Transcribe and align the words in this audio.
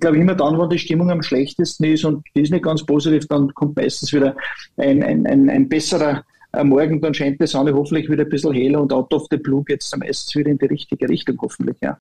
glaube, 0.00 0.18
immer 0.18 0.34
dann, 0.34 0.58
wenn 0.58 0.68
die 0.70 0.78
Stimmung 0.78 1.10
am 1.10 1.22
schlechtesten 1.22 1.84
ist 1.84 2.04
und 2.04 2.24
die 2.34 2.42
ist 2.42 2.50
nicht 2.50 2.64
ganz 2.64 2.84
positiv, 2.84 3.26
dann 3.28 3.52
kommt 3.54 3.76
meistens 3.76 4.12
wieder 4.12 4.36
ein, 4.76 5.02
ein, 5.02 5.26
ein, 5.26 5.48
ein 5.48 5.68
besserer 5.68 6.24
äh, 6.52 6.64
Morgen, 6.64 7.00
dann 7.00 7.14
scheint 7.14 7.40
die 7.40 7.46
Sonne 7.46 7.72
hoffentlich 7.72 8.10
wieder 8.10 8.24
ein 8.24 8.28
bisschen 8.28 8.52
heller 8.52 8.80
und 8.80 8.92
out 8.92 9.12
of 9.14 9.26
the 9.30 9.36
blue 9.36 9.62
geht 9.64 9.82
es 9.82 9.96
meistens 9.96 10.34
wieder 10.34 10.50
in 10.50 10.58
die 10.58 10.66
richtige 10.66 11.08
Richtung, 11.08 11.38
hoffentlich, 11.40 11.76
ja. 11.80 11.98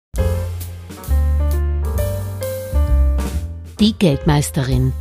Die 3.79 3.93
Geldmeisterin. 3.93 4.91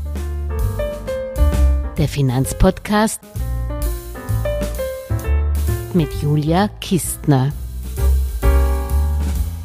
Der 1.96 2.06
Finanzpodcast 2.06 3.20
mit 5.94 6.12
Julia 6.22 6.68
Kistner 6.80 7.52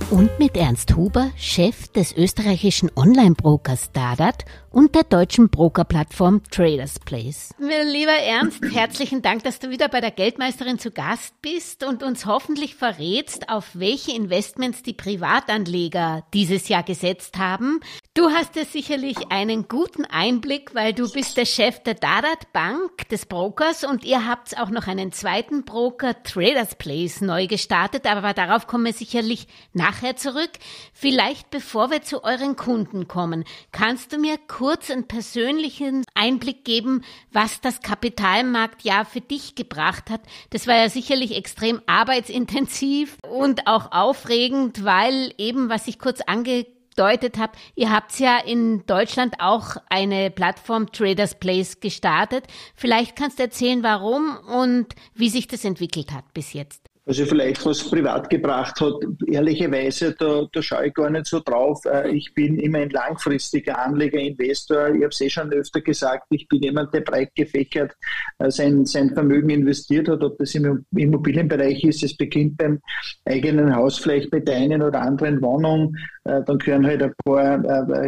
und 0.09 0.39
mit 0.39 0.57
Ernst 0.57 0.95
Huber, 0.95 1.31
Chef 1.38 1.88
des 1.89 2.15
österreichischen 2.15 2.91
Online-Brokers 2.95 3.91
Dadat 3.91 4.45
und 4.73 4.95
der 4.95 5.04
deutschen 5.04 5.50
Brokerplattform 5.50 6.41
Traders 6.50 7.00
Place. 7.00 7.54
Lieber 7.59 8.12
Ernst, 8.12 8.63
herzlichen 8.73 9.22
Dank, 9.22 9.44
dass 9.44 9.59
du 9.59 9.70
wieder 9.70 9.88
bei 9.88 10.02
der 10.02 10.09
Geldmeisterin 10.09 10.80
zu 10.80 10.90
Gast 10.90 11.40
bist 11.44 11.84
und 11.84 12.02
uns 12.02 12.26
hoffentlich 12.26 12.76
verrätst, 12.76 13.49
auf 13.49 13.70
welche 13.76 14.13
Investments 14.13 14.82
die 14.82 14.94
Privatanleger 14.94 16.26
dieses 16.34 16.70
Jahr 16.70 16.82
gesetzt 16.82 17.38
haben. 17.38 17.82
Du 18.16 18.30
hast 18.32 18.55
ja 18.55 18.66
sicherlich 18.66 19.32
einen 19.32 19.68
guten 19.68 20.05
Einblick, 20.05 20.74
weil 20.74 20.94
du 20.94 21.10
bist 21.12 21.38
der 21.38 21.46
Chef 21.46 21.80
der 21.84 21.94
Dadat 21.94 22.52
Bank, 22.52 23.08
des 23.10 23.27
Brokers, 23.27 23.84
und 23.84 24.04
ihr 24.04 24.27
habt 24.27 24.60
auch 24.60 24.71
noch 24.71 24.88
einen 24.88 25.12
zweiten 25.12 25.66
Broker, 25.66 26.21
Traders 26.24 26.76
Place, 26.76 27.21
neu 27.21 27.46
gestartet, 27.46 28.08
aber 28.08 28.34
darauf 28.34 28.66
kommen 28.66 28.85
wir 28.85 28.94
sicherlich 28.94 29.48
nachher 29.74 30.16
zurück. 30.16 30.52
Vielleicht 30.94 31.52
bevor 31.52 31.91
wir 31.91 32.02
zu 32.02 32.24
euren 32.24 32.55
Kunden 32.55 33.08
kommen, 33.08 33.44
kannst 33.71 34.13
du 34.13 34.18
mir 34.18 34.38
kurz 34.48 34.62
kurz 34.63 34.90
einen 34.90 35.09
persönlichen 35.09 36.05
Einblick 36.13 36.63
geben, 36.63 37.04
was 37.34 37.60
das 37.60 37.82
Kapitalmarktjahr 37.82 39.04
für 39.04 39.20
dich 39.20 39.55
gebracht 39.55 40.10
hat. 40.10 40.21
Das 40.51 40.68
war 40.68 40.77
ja 40.77 40.87
sicherlich 40.87 41.35
extrem 41.35 41.82
arbeitsintensiv 41.85 43.18
und 43.29 43.68
auch 43.68 43.91
aufregend, 43.91 44.85
weil 44.85 45.34
eben, 45.37 45.68
was 45.68 45.90
ich 45.90 45.99
kurz 45.99 46.21
angedeutet 46.21 47.37
habe, 47.37 47.57
ihr 47.76 47.91
habt 47.91 48.18
ja 48.20 48.37
in 48.37 48.85
Deutschland 48.85 49.34
auch 49.40 49.76
eine 49.90 50.32
Plattform 50.32 50.90
Traders 50.93 51.37
Place 51.37 51.82
gestartet. 51.82 52.46
Vielleicht 52.74 53.18
kannst 53.18 53.40
du 53.40 53.43
erzählen, 53.43 53.84
warum 53.84 54.37
und 54.48 54.96
wie 55.13 55.27
sich 55.27 55.48
das 55.48 55.65
entwickelt 55.65 56.13
hat 56.13 56.34
bis 56.34 56.54
jetzt. 56.54 56.93
Also 57.05 57.26
vielleicht 57.26 57.65
was 57.65 57.84
privat 57.84 58.29
gebracht 58.29 58.79
hat, 58.79 58.93
ehrlicherweise, 59.27 60.15
da, 60.18 60.48
da 60.54 60.62
schaue 60.62 60.87
ich 60.87 60.93
gar 60.93 61.09
nicht 61.09 61.26
so 61.26 61.41
drauf. 61.41 61.84
Äh, 61.84 62.12
ich 62.12 62.34
bin 62.34 62.57
immer 62.57 62.79
ein 62.79 62.91
langfristiger 62.91 63.77
Anleger, 63.77 64.19
Investor. 64.19 64.88
Ich 64.88 65.01
habe 65.01 65.07
es 65.07 65.19
eh 65.19 65.29
schon 65.29 65.51
öfter 65.51 65.81
gesagt, 65.81 66.28
ich 66.29 66.47
bin 66.47 66.63
jemand, 66.63 66.94
der 66.94 67.01
breit 67.01 67.35
gefächert 67.35 67.91
äh, 68.40 68.50
sein, 68.50 68.85
sein 68.85 69.09
Vermögen 69.13 69.50
investiert 69.50 70.07
hat, 70.07 70.24
ob 70.24 70.38
das 70.38 70.56
im 70.56 70.85
Immobilienbereich 70.96 71.84
ist. 71.84 72.03
Es 72.03 72.16
beginnt 72.16 72.56
beim 72.56 72.79
eigenen 73.25 73.75
Haus, 73.75 73.97
vielleicht 73.97 74.31
mit 74.31 74.47
der 74.47 74.56
einen 74.56 74.81
oder 74.81 75.01
anderen 75.01 75.41
Wohnung. 75.41 75.94
Äh, 76.24 76.41
dann 76.46 76.57
gehören 76.57 76.85
halt 76.85 77.03
ein 77.03 77.13
paar 77.25 77.57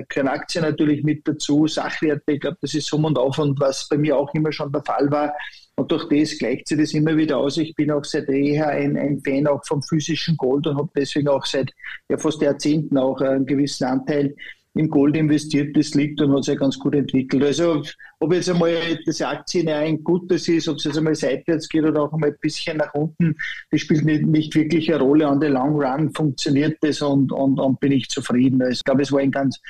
gehören 0.07 0.29
Aktien 0.29 0.63
natürlich 0.63 1.03
mit 1.03 1.27
dazu, 1.27 1.67
Sachwerte. 1.67 2.31
Ich 2.31 2.39
glaube, 2.39 2.57
das 2.61 2.73
ist 2.73 2.93
um 2.93 3.03
und 3.03 3.17
auf 3.17 3.37
und 3.39 3.59
was 3.59 3.89
bei 3.89 3.97
mir 3.97 4.15
auch 4.15 4.33
immer 4.33 4.53
schon 4.53 4.71
der 4.71 4.83
Fall 4.83 5.11
war 5.11 5.33
und 5.77 5.91
durch 5.91 6.07
das 6.09 6.37
gleicht 6.37 6.67
sich 6.67 6.77
das 6.77 6.93
immer 6.93 7.17
wieder 7.17 7.37
aus. 7.37 7.57
Ich 7.57 7.75
bin 7.75 7.91
auch 7.91 8.05
seit 8.05 8.29
jeher 8.29 8.69
ein, 8.69 8.95
ein 8.97 9.21
Fan 9.25 9.47
auch 9.47 9.63
vom 9.65 9.83
physischen 9.83 10.37
Gold 10.37 10.67
und 10.67 10.77
habe 10.77 10.89
deswegen 10.95 11.27
auch 11.27 11.45
seit 11.45 11.71
ja, 12.09 12.17
fast 12.17 12.41
Jahrzehnten 12.41 12.97
auch 12.97 13.19
einen 13.19 13.45
gewissen 13.45 13.83
Anteil 13.85 14.35
im 14.75 14.89
Gold 14.89 15.15
investiert, 15.15 15.75
das 15.75 15.93
liegt 15.93 16.21
und 16.21 16.35
hat 16.35 16.43
sich 16.43 16.59
ganz 16.59 16.77
gut 16.77 16.95
entwickelt. 16.95 17.43
Also 17.43 17.81
ob 18.19 18.33
jetzt 18.33 18.49
einmal 18.49 18.75
das 19.05 19.21
Aktien 19.21 19.69
ein 19.69 20.03
gutes 20.03 20.49
ist, 20.49 20.67
ob 20.67 20.77
es 20.77 20.83
jetzt 20.83 20.97
einmal 20.97 21.15
seitwärts 21.15 21.69
geht 21.69 21.85
oder 21.85 22.03
auch 22.03 22.13
einmal 22.13 22.31
ein 22.31 22.37
bisschen 22.41 22.77
nach 22.77 22.93
unten, 22.93 23.35
das 23.71 23.81
spielt 23.81 24.03
nicht, 24.03 24.25
nicht 24.25 24.53
wirklich 24.53 24.93
eine 24.93 25.01
Rolle. 25.01 25.27
An 25.27 25.39
der 25.39 25.51
Long 25.51 25.81
Run 25.81 26.13
funktioniert 26.13 26.77
das 26.81 27.01
und, 27.01 27.31
und, 27.31 27.57
und 27.57 27.79
bin 27.79 27.93
ich 27.93 28.09
zufrieden. 28.09 28.61
Also 28.61 28.73
ich 28.73 28.83
glaube, 28.83 29.01
es 29.01 29.13
war 29.13 29.21
ein 29.21 29.31
ganz 29.31 29.61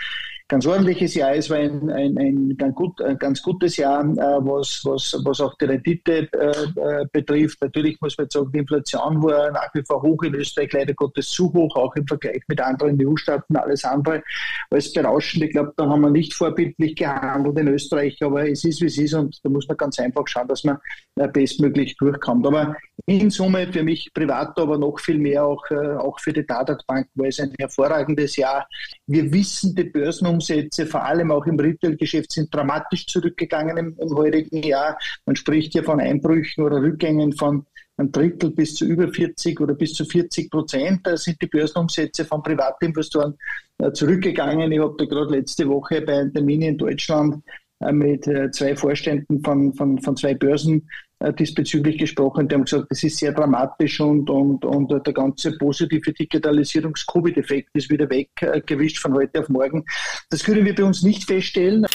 ganz 0.48 0.66
ordentliches 0.68 1.16
Jahr. 1.16 1.34
Es 1.34 1.50
war 1.50 1.58
ein, 1.58 1.90
ein, 1.90 2.18
ein, 2.18 2.56
ganz, 2.58 2.76
gut, 2.76 3.02
ein 3.02 3.18
ganz 3.18 3.42
gutes 3.42 3.78
Jahr, 3.78 4.02
äh, 4.04 4.16
was, 4.16 4.82
was, 4.84 5.20
was 5.24 5.42
auch 5.42 5.56
die 5.58 5.66
Rendite 5.66 6.30
äh, 6.34 7.02
äh, 7.02 7.06
betrifft. 7.12 7.62
Natürlich 7.62 8.00
muss 8.00 8.18
man 8.18 8.30
sagen, 8.30 8.52
die 8.52 8.60
Inflation 8.60 9.24
war 9.24 9.52
nach 9.52 9.74
wie 9.74 9.84
vor 9.84 10.02
hoch 10.04 10.22
in 10.24 10.36
Österreich, 10.36 10.72
leider 10.74 10.94
Gottes 10.94 11.30
zu 11.30 11.52
hoch, 11.52 11.76
auch 11.76 11.96
im 11.96 12.06
Vergleich 12.06 12.44
mit 12.48 12.62
anderen 12.62 12.98
EU-Staaten, 13.02 13.56
alles 13.56 13.84
andere 13.84 14.22
als 14.70 14.94
berauschend. 14.94 15.46
Ich 15.46 15.52
glaube, 15.52 15.74
da 15.78 15.88
haben 15.88 16.02
wir 16.02 16.12
nicht 16.12 16.34
vorbildlich 16.34 16.96
gehandelt 16.96 17.58
in 17.58 17.68
Österreich, 17.68 18.22
aber 18.22 18.48
es 18.48 18.64
ist, 18.64 18.82
wie 18.82 18.86
es 18.86 18.98
ist 18.98 19.14
und 19.16 19.40
da 19.44 19.50
muss 19.50 19.68
man 19.68 19.78
ganz 19.78 19.98
einfach 20.00 20.28
schauen, 20.28 20.48
dass 20.48 20.64
man 20.64 20.78
äh, 21.16 21.28
bestmöglich 21.28 21.98
durchkommt. 21.98 22.46
Aber 22.46 22.76
in 23.08 23.30
Summe 23.30 23.72
für 23.72 23.84
mich 23.84 24.14
privat, 24.14 24.58
aber 24.60 24.78
noch 24.78 25.00
viel 25.00 25.18
mehr 25.18 25.46
auch, 25.46 25.64
äh, 25.72 25.96
auch 25.96 26.20
für 26.20 26.34
die 26.34 26.46
Dadat 26.46 26.86
Bank 26.88 27.08
war 27.16 27.28
es 27.28 27.40
ein 27.40 27.54
hervorragendes 27.60 28.36
Jahr. 28.36 28.68
Wir 29.08 29.32
wissen, 29.32 29.76
die 29.76 29.86
Börsenumsätze, 30.36 30.86
vor 30.86 31.04
allem 31.04 31.32
auch 31.32 31.46
im 31.46 31.60
Retail-Geschäft, 31.60 32.32
sind 32.32 32.54
dramatisch 32.54 33.06
zurückgegangen 33.08 33.78
im, 33.78 33.98
im 33.98 34.16
heurigen 34.16 34.64
Jahr. 34.64 34.98
Man 35.26 35.36
spricht 35.36 35.74
hier 35.74 35.84
von 35.84 36.00
Einbrüchen 36.00 36.64
oder 36.64 36.82
Rückgängen 36.82 37.34
von 37.34 37.66
ein 37.98 38.12
Drittel 38.12 38.52
bis 38.52 38.76
zu 38.76 38.86
über 38.86 39.08
40 39.08 39.60
oder 39.62 39.74
bis 39.74 39.94
zu 39.94 40.04
40 40.04 40.52
Prozent. 40.52 41.08
Da 41.08 41.16
sind 41.16 41.42
die 41.42 41.48
Börsenumsätze 41.48 42.26
von 42.26 42.44
Privatinvestoren 42.44 43.38
äh, 43.78 43.92
zurückgegangen. 43.94 44.72
Ich 44.72 44.80
habe 44.80 44.96
da 44.98 45.06
gerade 45.06 45.32
letzte 45.32 45.68
Woche 45.70 46.02
bei 46.02 46.20
einem 46.20 46.34
Termin 46.34 46.62
in 46.62 46.78
Deutschland 46.78 47.42
mit 47.92 48.28
äh, 48.28 48.52
zwei 48.52 48.76
Vorständen 48.76 49.44
von, 49.44 49.74
von, 49.74 50.00
von 50.00 50.16
zwei 50.16 50.34
Börsen 50.34 50.90
äh, 51.20 51.34
diesbezüglich 51.34 51.98
gesprochen. 51.98 52.48
Die 52.48 52.56
haben 52.56 52.66
gesagt, 52.66 52.88
das 52.90 53.04
ist 53.04 53.18
sehr 53.18 53.34
dramatisch 53.34 54.00
und, 54.00 54.30
und, 54.30 54.64
und 54.66 54.92
der 54.92 55.14
ganze 55.14 55.58
positive 55.58 56.14
Digitalisierungs-Covid-Effekt 56.14 57.70
ist 57.74 57.90
wieder 57.90 58.10
weggewischt 58.10 59.00
von 59.00 59.14
heute 59.14 59.42
auf 59.42 59.50
morgen. 59.50 59.86
Das 60.30 60.44
können 60.44 60.66
wir 60.66 60.76
bei 60.76 60.84
uns 60.84 61.04
nicht 61.04 61.26
feststellen. 61.26 61.86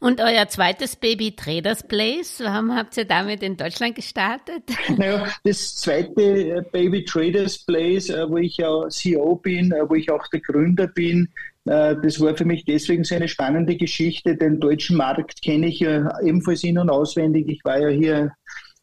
Und 0.00 0.20
euer 0.20 0.46
zweites 0.48 0.94
Baby 0.94 1.34
Traders 1.34 1.82
Place, 1.82 2.40
warum 2.40 2.74
habt 2.74 2.96
ihr 2.96 3.04
damit 3.04 3.42
in 3.42 3.56
Deutschland 3.56 3.96
gestartet? 3.96 4.62
Naja, 4.96 5.26
das 5.42 5.76
zweite 5.76 6.64
Baby 6.72 7.04
Traders 7.04 7.64
Place, 7.64 8.08
wo 8.28 8.36
ich 8.36 8.56
ja 8.58 8.88
CEO 8.88 9.36
bin, 9.36 9.72
wo 9.88 9.94
ich 9.94 10.10
auch 10.10 10.26
der 10.28 10.40
Gründer 10.40 10.86
bin, 10.86 11.28
äh, 11.57 11.57
das 11.68 12.20
war 12.20 12.34
für 12.34 12.46
mich 12.46 12.64
deswegen 12.64 13.04
so 13.04 13.14
eine 13.14 13.28
spannende 13.28 13.76
Geschichte. 13.76 14.36
Den 14.36 14.58
deutschen 14.58 14.96
Markt 14.96 15.42
kenne 15.42 15.68
ich 15.68 15.80
ja 15.80 16.18
ebenfalls 16.22 16.64
in- 16.64 16.78
und 16.78 16.88
auswendig. 16.88 17.46
Ich 17.48 17.64
war 17.64 17.78
ja 17.78 17.88
hier 17.88 18.32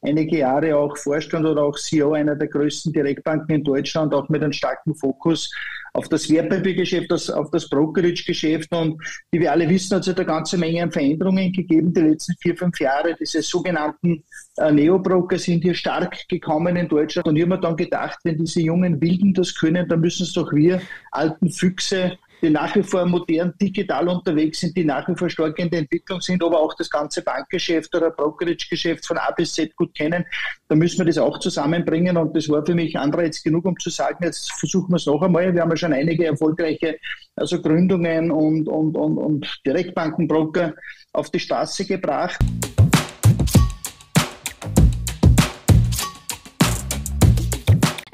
einige 0.01 0.37
Jahre 0.37 0.77
auch 0.77 0.95
Vorstand 0.97 1.45
oder 1.45 1.63
auch 1.63 1.77
CEO 1.77 2.13
einer 2.13 2.35
der 2.35 2.47
größten 2.47 2.93
Direktbanken 2.93 3.55
in 3.55 3.63
Deutschland, 3.63 4.13
auch 4.13 4.29
mit 4.29 4.43
einem 4.43 4.53
starken 4.53 4.93
Fokus 4.95 5.51
auf 5.93 6.09
das 6.09 6.29
Wertpapiergeschäft, 6.29 7.11
auf 7.11 7.49
das 7.51 7.69
Brokerage-Geschäft. 7.69 8.71
Und 8.73 9.01
wie 9.31 9.39
wir 9.39 9.51
alle 9.51 9.67
wissen, 9.69 9.95
hat 9.95 10.01
es 10.01 10.07
ja 10.07 10.13
eine 10.13 10.25
ganze 10.25 10.57
Menge 10.57 10.83
an 10.83 10.91
Veränderungen 10.91 11.53
gegeben 11.53 11.93
die 11.93 12.01
letzten 12.01 12.35
vier, 12.41 12.55
fünf 12.55 12.79
Jahre. 12.79 13.15
Diese 13.17 13.41
sogenannten 13.41 14.23
äh, 14.57 14.71
Neobroker 14.71 15.39
sind 15.39 15.63
hier 15.63 15.73
stark 15.73 16.27
gekommen 16.27 16.75
in 16.75 16.89
Deutschland. 16.89 17.27
Und 17.29 17.37
ich 17.37 17.43
habe 17.43 17.55
mir 17.55 17.61
dann 17.61 17.77
gedacht, 17.77 18.19
wenn 18.23 18.37
diese 18.37 18.61
jungen 18.61 19.01
Wilden 19.01 19.33
das 19.33 19.55
können, 19.55 19.87
dann 19.87 20.01
müssen 20.01 20.23
es 20.23 20.33
doch 20.33 20.51
wir 20.51 20.81
alten 21.11 21.49
Füchse 21.49 22.17
die 22.41 22.49
nach 22.49 22.75
wie 22.75 22.83
vor 22.83 23.05
modern 23.05 23.53
digital 23.61 24.07
unterwegs 24.07 24.59
sind, 24.59 24.75
die 24.75 24.85
nach 24.85 25.07
wie 25.07 25.15
vor 25.15 25.29
stark 25.29 25.57
in 25.59 25.69
der 25.69 25.79
Entwicklung 25.79 26.21
sind, 26.21 26.43
aber 26.43 26.59
auch 26.59 26.73
das 26.75 26.89
ganze 26.89 27.21
Bankgeschäft 27.21 27.93
oder 27.95 28.11
Brokerage-Geschäft 28.11 29.05
von 29.05 29.17
A 29.17 29.31
bis 29.31 29.53
Z 29.53 29.75
gut 29.75 29.93
kennen. 29.95 30.25
Da 30.67 30.75
müssen 30.75 30.99
wir 30.99 31.05
das 31.05 31.17
auch 31.17 31.39
zusammenbringen 31.39 32.17
und 32.17 32.35
das 32.35 32.49
war 32.49 32.65
für 32.65 32.75
mich 32.75 32.97
Anreiz 32.97 33.41
genug, 33.41 33.65
um 33.65 33.77
zu 33.79 33.89
sagen, 33.89 34.23
jetzt 34.23 34.51
versuchen 34.53 34.89
wir 34.91 34.97
es 34.97 35.05
noch 35.05 35.21
einmal. 35.21 35.53
Wir 35.53 35.61
haben 35.61 35.69
ja 35.71 35.77
schon 35.77 35.93
einige 35.93 36.25
erfolgreiche 36.25 36.97
also 37.35 37.61
Gründungen 37.61 38.31
und, 38.31 38.67
und, 38.67 38.95
und, 38.95 39.17
und 39.17 39.61
Direktbankenbroker 39.65 40.73
auf 41.13 41.29
die 41.29 41.39
Straße 41.39 41.85
gebracht. 41.85 42.39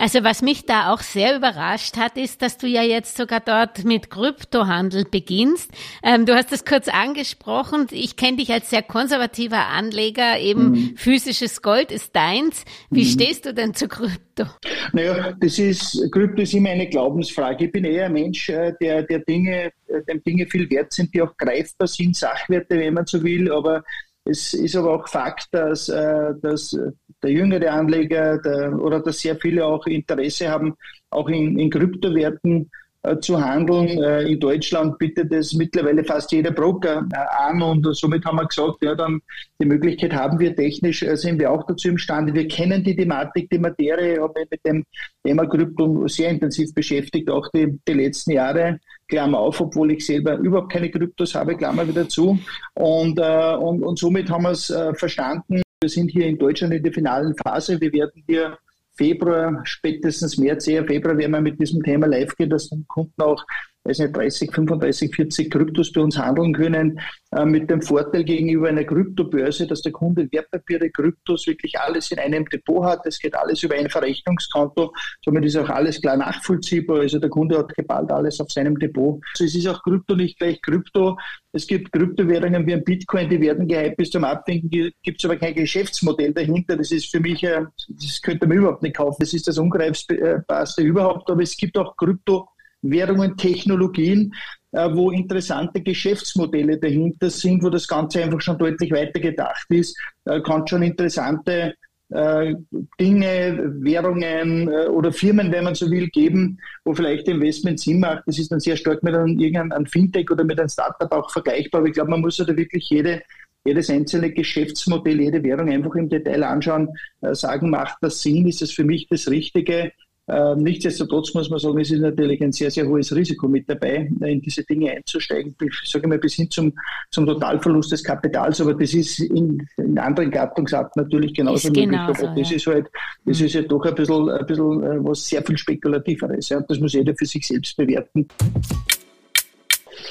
Also 0.01 0.23
was 0.23 0.41
mich 0.41 0.65
da 0.65 0.91
auch 0.91 1.01
sehr 1.01 1.37
überrascht 1.37 1.95
hat, 1.95 2.17
ist, 2.17 2.41
dass 2.41 2.57
du 2.57 2.65
ja 2.65 2.81
jetzt 2.81 3.15
sogar 3.15 3.39
dort 3.39 3.83
mit 3.83 4.09
Kryptohandel 4.09 5.05
beginnst. 5.05 5.69
Ähm, 6.01 6.25
du 6.25 6.33
hast 6.33 6.51
es 6.51 6.65
kurz 6.65 6.87
angesprochen. 6.87 7.85
Ich 7.91 8.15
kenne 8.15 8.37
dich 8.37 8.51
als 8.51 8.71
sehr 8.71 8.81
konservativer 8.81 9.67
Anleger. 9.67 10.39
Eben 10.39 10.71
mhm. 10.71 10.93
physisches 10.95 11.61
Gold 11.61 11.91
ist 11.91 12.15
deins. 12.15 12.65
Wie 12.89 13.03
mhm. 13.03 13.09
stehst 13.09 13.45
du 13.45 13.53
denn 13.53 13.75
zu 13.75 13.87
Krypto? 13.87 14.45
Naja, 14.91 15.33
das 15.39 15.59
ist, 15.59 16.11
Krypto 16.11 16.41
ist 16.41 16.55
immer 16.55 16.71
eine 16.71 16.89
Glaubensfrage. 16.89 17.65
Ich 17.65 17.71
bin 17.71 17.83
eher 17.83 18.07
ein 18.07 18.13
Mensch, 18.13 18.49
äh, 18.49 18.73
der, 18.81 19.03
der 19.03 19.19
Dinge, 19.19 19.65
äh, 19.87 20.01
dem 20.09 20.23
Dinge 20.23 20.47
viel 20.47 20.67
wert 20.71 20.93
sind, 20.93 21.13
die 21.13 21.21
auch 21.21 21.37
greifbar 21.37 21.85
sind, 21.85 22.15
Sachwerte, 22.15 22.79
wenn 22.79 22.95
man 22.95 23.05
so 23.05 23.21
will, 23.21 23.51
aber 23.51 23.83
es 24.31 24.53
ist 24.53 24.75
aber 24.75 24.95
auch 24.95 25.07
Fakt, 25.07 25.47
dass, 25.51 25.89
äh, 25.89 26.33
dass 26.41 26.77
der 27.21 27.31
jüngere 27.31 27.71
Anleger 27.71 28.37
der, 28.39 28.73
oder 28.79 28.99
dass 28.99 29.19
sehr 29.19 29.35
viele 29.35 29.65
auch 29.65 29.85
Interesse 29.85 30.49
haben, 30.49 30.75
auch 31.09 31.27
in, 31.29 31.59
in 31.59 31.69
Kryptowerten 31.69 32.69
äh, 33.03 33.17
zu 33.19 33.43
handeln. 33.43 33.87
Äh, 33.87 34.23
in 34.23 34.39
Deutschland 34.39 34.99
bietet 34.99 35.33
es 35.33 35.53
mittlerweile 35.53 36.03
fast 36.03 36.31
jeder 36.31 36.51
Broker 36.51 37.07
an 37.39 37.61
und 37.61 37.83
somit 37.95 38.23
haben 38.25 38.37
wir 38.37 38.45
gesagt, 38.45 38.77
ja, 38.83 38.93
dann 38.93 39.21
die 39.59 39.65
Möglichkeit 39.65 40.13
haben 40.13 40.39
wir 40.39 40.55
technisch, 40.55 41.03
sind 41.13 41.39
wir 41.39 41.51
auch 41.51 41.65
dazu 41.65 41.89
imstande. 41.89 42.31
Wir 42.33 42.47
kennen 42.47 42.83
die 42.83 42.95
Thematik, 42.95 43.49
die 43.49 43.57
Materie, 43.57 44.21
habe 44.21 44.41
mich 44.41 44.49
mit 44.51 44.65
dem 44.65 44.83
Thema 45.23 45.47
Krypto 45.47 46.07
sehr 46.07 46.29
intensiv 46.29 46.75
beschäftigt, 46.75 47.29
auch 47.29 47.47
die, 47.53 47.79
die 47.87 47.93
letzten 47.93 48.31
Jahre. 48.31 48.79
Klammer 49.11 49.39
auf, 49.39 49.59
obwohl 49.59 49.91
ich 49.91 50.05
selber 50.05 50.37
überhaupt 50.37 50.71
keine 50.71 50.89
Kryptos 50.89 51.35
habe, 51.35 51.55
Klammer 51.55 51.87
wieder 51.87 52.07
zu. 52.07 52.39
Und, 52.73 53.19
äh, 53.19 53.55
und, 53.55 53.83
und 53.83 53.99
somit 53.99 54.29
haben 54.31 54.43
wir 54.43 54.51
es 54.51 54.69
äh, 54.69 54.93
verstanden. 54.95 55.61
Wir 55.81 55.89
sind 55.89 56.09
hier 56.09 56.25
in 56.27 56.37
Deutschland 56.37 56.73
in 56.73 56.81
der 56.81 56.93
finalen 56.93 57.35
Phase. 57.35 57.79
Wir 57.79 57.91
werden 57.91 58.23
hier 58.25 58.57
Februar, 58.95 59.61
spätestens 59.63 60.37
März, 60.37 60.67
eher 60.67 60.85
Februar 60.85 61.17
werden 61.17 61.31
wir 61.31 61.41
mit 61.41 61.59
diesem 61.59 61.83
Thema 61.83 62.07
live 62.07 62.35
gehen, 62.35 62.49
dass 62.49 62.69
dann 62.69 62.85
Kunden 62.87 63.21
auch 63.21 63.43
weiß 63.83 63.99
nicht, 63.99 64.15
30, 64.15 64.51
35, 64.51 65.15
40 65.15 65.51
Kryptos 65.51 65.91
bei 65.91 66.01
uns 66.01 66.17
handeln 66.17 66.53
können, 66.53 66.99
äh, 67.31 67.45
mit 67.45 67.69
dem 67.69 67.81
Vorteil 67.81 68.23
gegenüber 68.23 68.69
einer 68.69 68.83
Kryptobörse, 68.83 69.65
dass 69.65 69.81
der 69.81 69.91
Kunde 69.91 70.27
Wertpapiere, 70.31 70.89
Kryptos 70.89 71.47
wirklich 71.47 71.79
alles 71.79 72.11
in 72.11 72.19
einem 72.19 72.45
Depot 72.45 72.85
hat. 72.85 73.05
Das 73.05 73.17
geht 73.19 73.35
alles 73.35 73.63
über 73.63 73.75
ein 73.75 73.89
Verrechnungskonto. 73.89 74.93
Somit 75.23 75.45
ist 75.45 75.57
auch 75.57 75.69
alles 75.69 75.99
klar 76.01 76.17
nachvollziehbar. 76.17 76.99
Also 76.99 77.19
der 77.19 77.29
Kunde 77.29 77.57
hat 77.57 77.73
geballt 77.73 78.11
alles 78.11 78.39
auf 78.39 78.51
seinem 78.51 78.77
Depot. 78.77 79.19
Also 79.33 79.45
es 79.45 79.55
ist 79.55 79.67
auch 79.67 79.81
Krypto 79.81 80.15
nicht 80.15 80.37
gleich 80.37 80.61
Krypto. 80.61 81.17
Es 81.51 81.65
gibt 81.65 81.91
Kryptowährungen 81.91 82.65
wie 82.65 82.73
ein 82.73 82.83
Bitcoin, 82.83 83.29
die 83.29 83.41
werden 83.41 83.67
gehypt 83.67 83.97
bis 83.97 84.09
zum 84.11 84.23
Abwinken, 84.23 84.91
gibt 85.03 85.19
es 85.19 85.25
aber 85.25 85.35
kein 85.35 85.53
Geschäftsmodell 85.53 86.33
dahinter. 86.33 86.77
Das 86.77 86.91
ist 86.91 87.11
für 87.11 87.19
mich, 87.19 87.43
äh, 87.43 87.63
das 87.89 88.21
könnte 88.21 88.47
man 88.47 88.57
überhaupt 88.57 88.83
nicht 88.83 88.95
kaufen. 88.95 89.17
Das 89.19 89.33
ist 89.33 89.47
das 89.47 89.57
Ungreifbarste 89.57 90.81
überhaupt. 90.83 91.29
Aber 91.29 91.41
es 91.41 91.57
gibt 91.57 91.77
auch 91.77 91.97
Krypto 91.97 92.47
Währungen, 92.81 93.37
Technologien, 93.37 94.33
äh, 94.73 94.89
wo 94.93 95.11
interessante 95.11 95.81
Geschäftsmodelle 95.81 96.77
dahinter 96.77 97.29
sind, 97.29 97.61
wo 97.61 97.69
das 97.69 97.87
Ganze 97.87 98.23
einfach 98.23 98.39
schon 98.39 98.57
deutlich 98.57 98.89
weiter 98.91 99.19
gedacht 99.19 99.65
ist, 99.67 99.99
äh, 100.23 100.39
kann 100.39 100.65
schon 100.65 100.81
interessante 100.81 101.73
äh, 102.07 102.53
Dinge, 102.97 103.73
Währungen 103.79 104.69
oder 104.69 105.11
Firmen, 105.11 105.51
wenn 105.51 105.65
man 105.65 105.75
so 105.75 105.91
will, 105.91 106.07
geben, 106.07 106.57
wo 106.85 106.93
vielleicht 106.93 107.27
Investment 107.27 107.81
Sinn 107.81 107.99
macht. 107.99 108.23
Das 108.27 108.39
ist 108.39 108.51
dann 108.51 108.61
sehr 108.61 108.77
stark 108.77 109.03
mit 109.03 109.13
einem, 109.13 109.37
irgendeinem 109.39 109.85
Fintech 109.85 110.31
oder 110.31 110.45
mit 110.45 110.57
einem 110.57 110.69
Startup 110.69 111.11
auch 111.11 111.29
vergleichbar. 111.31 111.79
Aber 111.79 111.87
ich 111.89 111.93
glaube, 111.93 112.11
man 112.11 112.21
muss 112.21 112.37
da 112.37 112.55
wirklich 112.55 112.89
jede, 112.89 113.23
jedes 113.65 113.89
einzelne 113.89 114.31
Geschäftsmodell, 114.31 115.19
jede 115.19 115.43
Währung 115.43 115.69
einfach 115.69 115.95
im 115.95 116.09
Detail 116.09 116.43
anschauen, 116.43 116.89
sagen, 117.31 117.69
macht 117.69 117.97
das 118.01 118.21
Sinn, 118.21 118.47
ist 118.47 118.61
das 118.61 118.71
für 118.71 118.83
mich 118.83 119.07
das 119.07 119.29
Richtige? 119.29 119.91
Ähm, 120.31 120.59
nichtsdestotrotz 120.59 121.33
muss 121.33 121.49
man 121.49 121.59
sagen, 121.59 121.79
es 121.79 121.91
ist 121.91 121.99
natürlich 121.99 122.41
ein 122.41 122.53
sehr, 122.53 122.71
sehr 122.71 122.87
hohes 122.87 123.13
Risiko 123.13 123.49
mit 123.49 123.69
dabei, 123.69 124.09
in 124.21 124.41
diese 124.41 124.63
Dinge 124.63 124.91
einzusteigen. 124.91 125.53
Ich 125.59 125.91
sage 125.91 126.07
mal 126.07 126.19
bis 126.19 126.35
hin 126.35 126.49
zum, 126.49 126.71
zum 127.09 127.25
Totalverlust 127.25 127.91
des 127.91 128.01
Kapitals, 128.01 128.61
aber 128.61 128.73
das 128.73 128.93
ist 128.93 129.19
in, 129.19 129.67
in 129.75 129.99
anderen 129.99 130.31
Gattungsarten 130.31 131.03
natürlich 131.03 131.33
genauso 131.33 131.67
ist 131.67 131.75
möglich. 131.75 131.85
Genauso, 131.85 132.27
aber 132.27 132.39
das 132.39 132.49
ja. 132.49 132.55
ist 132.55 132.67
halt, 132.67 132.87
das 133.25 133.39
mhm. 133.39 133.45
ist 133.45 133.53
ja 133.55 133.61
doch 133.63 133.85
ein 133.85 133.95
bisschen, 133.95 134.29
ein 134.29 134.45
bisschen 134.45 134.83
äh, 134.83 135.03
was 135.03 135.27
sehr 135.27 135.43
viel 135.43 135.57
spekulativeres. 135.57 136.47
Ja. 136.47 136.61
Das 136.61 136.79
muss 136.79 136.93
jeder 136.93 137.13
für 137.13 137.25
sich 137.25 137.45
selbst 137.45 137.75
bewerten. 137.75 138.25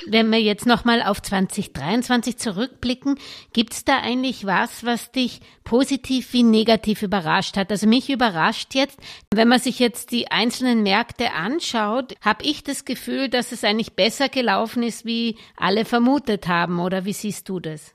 Wenn 0.06 0.30
wir 0.30 0.40
jetzt 0.40 0.66
nochmal 0.66 1.02
auf 1.02 1.22
2023 1.22 2.36
zurückblicken, 2.36 3.18
gibt 3.52 3.72
es 3.72 3.84
da 3.84 3.98
eigentlich 3.98 4.46
was, 4.46 4.84
was 4.84 5.12
dich 5.12 5.40
positiv 5.64 6.32
wie 6.32 6.42
negativ 6.42 7.02
überrascht 7.02 7.56
hat? 7.56 7.70
Also 7.70 7.86
mich 7.86 8.10
überrascht 8.10 8.74
jetzt, 8.74 8.98
wenn 9.32 9.48
man 9.48 9.60
sich 9.60 9.78
jetzt 9.78 10.10
die 10.10 10.30
einzelnen 10.30 10.82
Märkte 10.82 11.32
anschaut, 11.32 12.14
habe 12.20 12.44
ich 12.44 12.64
das 12.64 12.84
Gefühl, 12.84 13.28
dass 13.28 13.52
es 13.52 13.64
eigentlich 13.64 13.94
besser 13.94 14.28
gelaufen 14.28 14.82
ist, 14.82 15.04
wie 15.04 15.36
alle 15.56 15.84
vermutet 15.84 16.48
haben. 16.48 16.80
Oder 16.80 17.04
wie 17.04 17.12
siehst 17.12 17.48
du 17.48 17.60
das? 17.60 17.94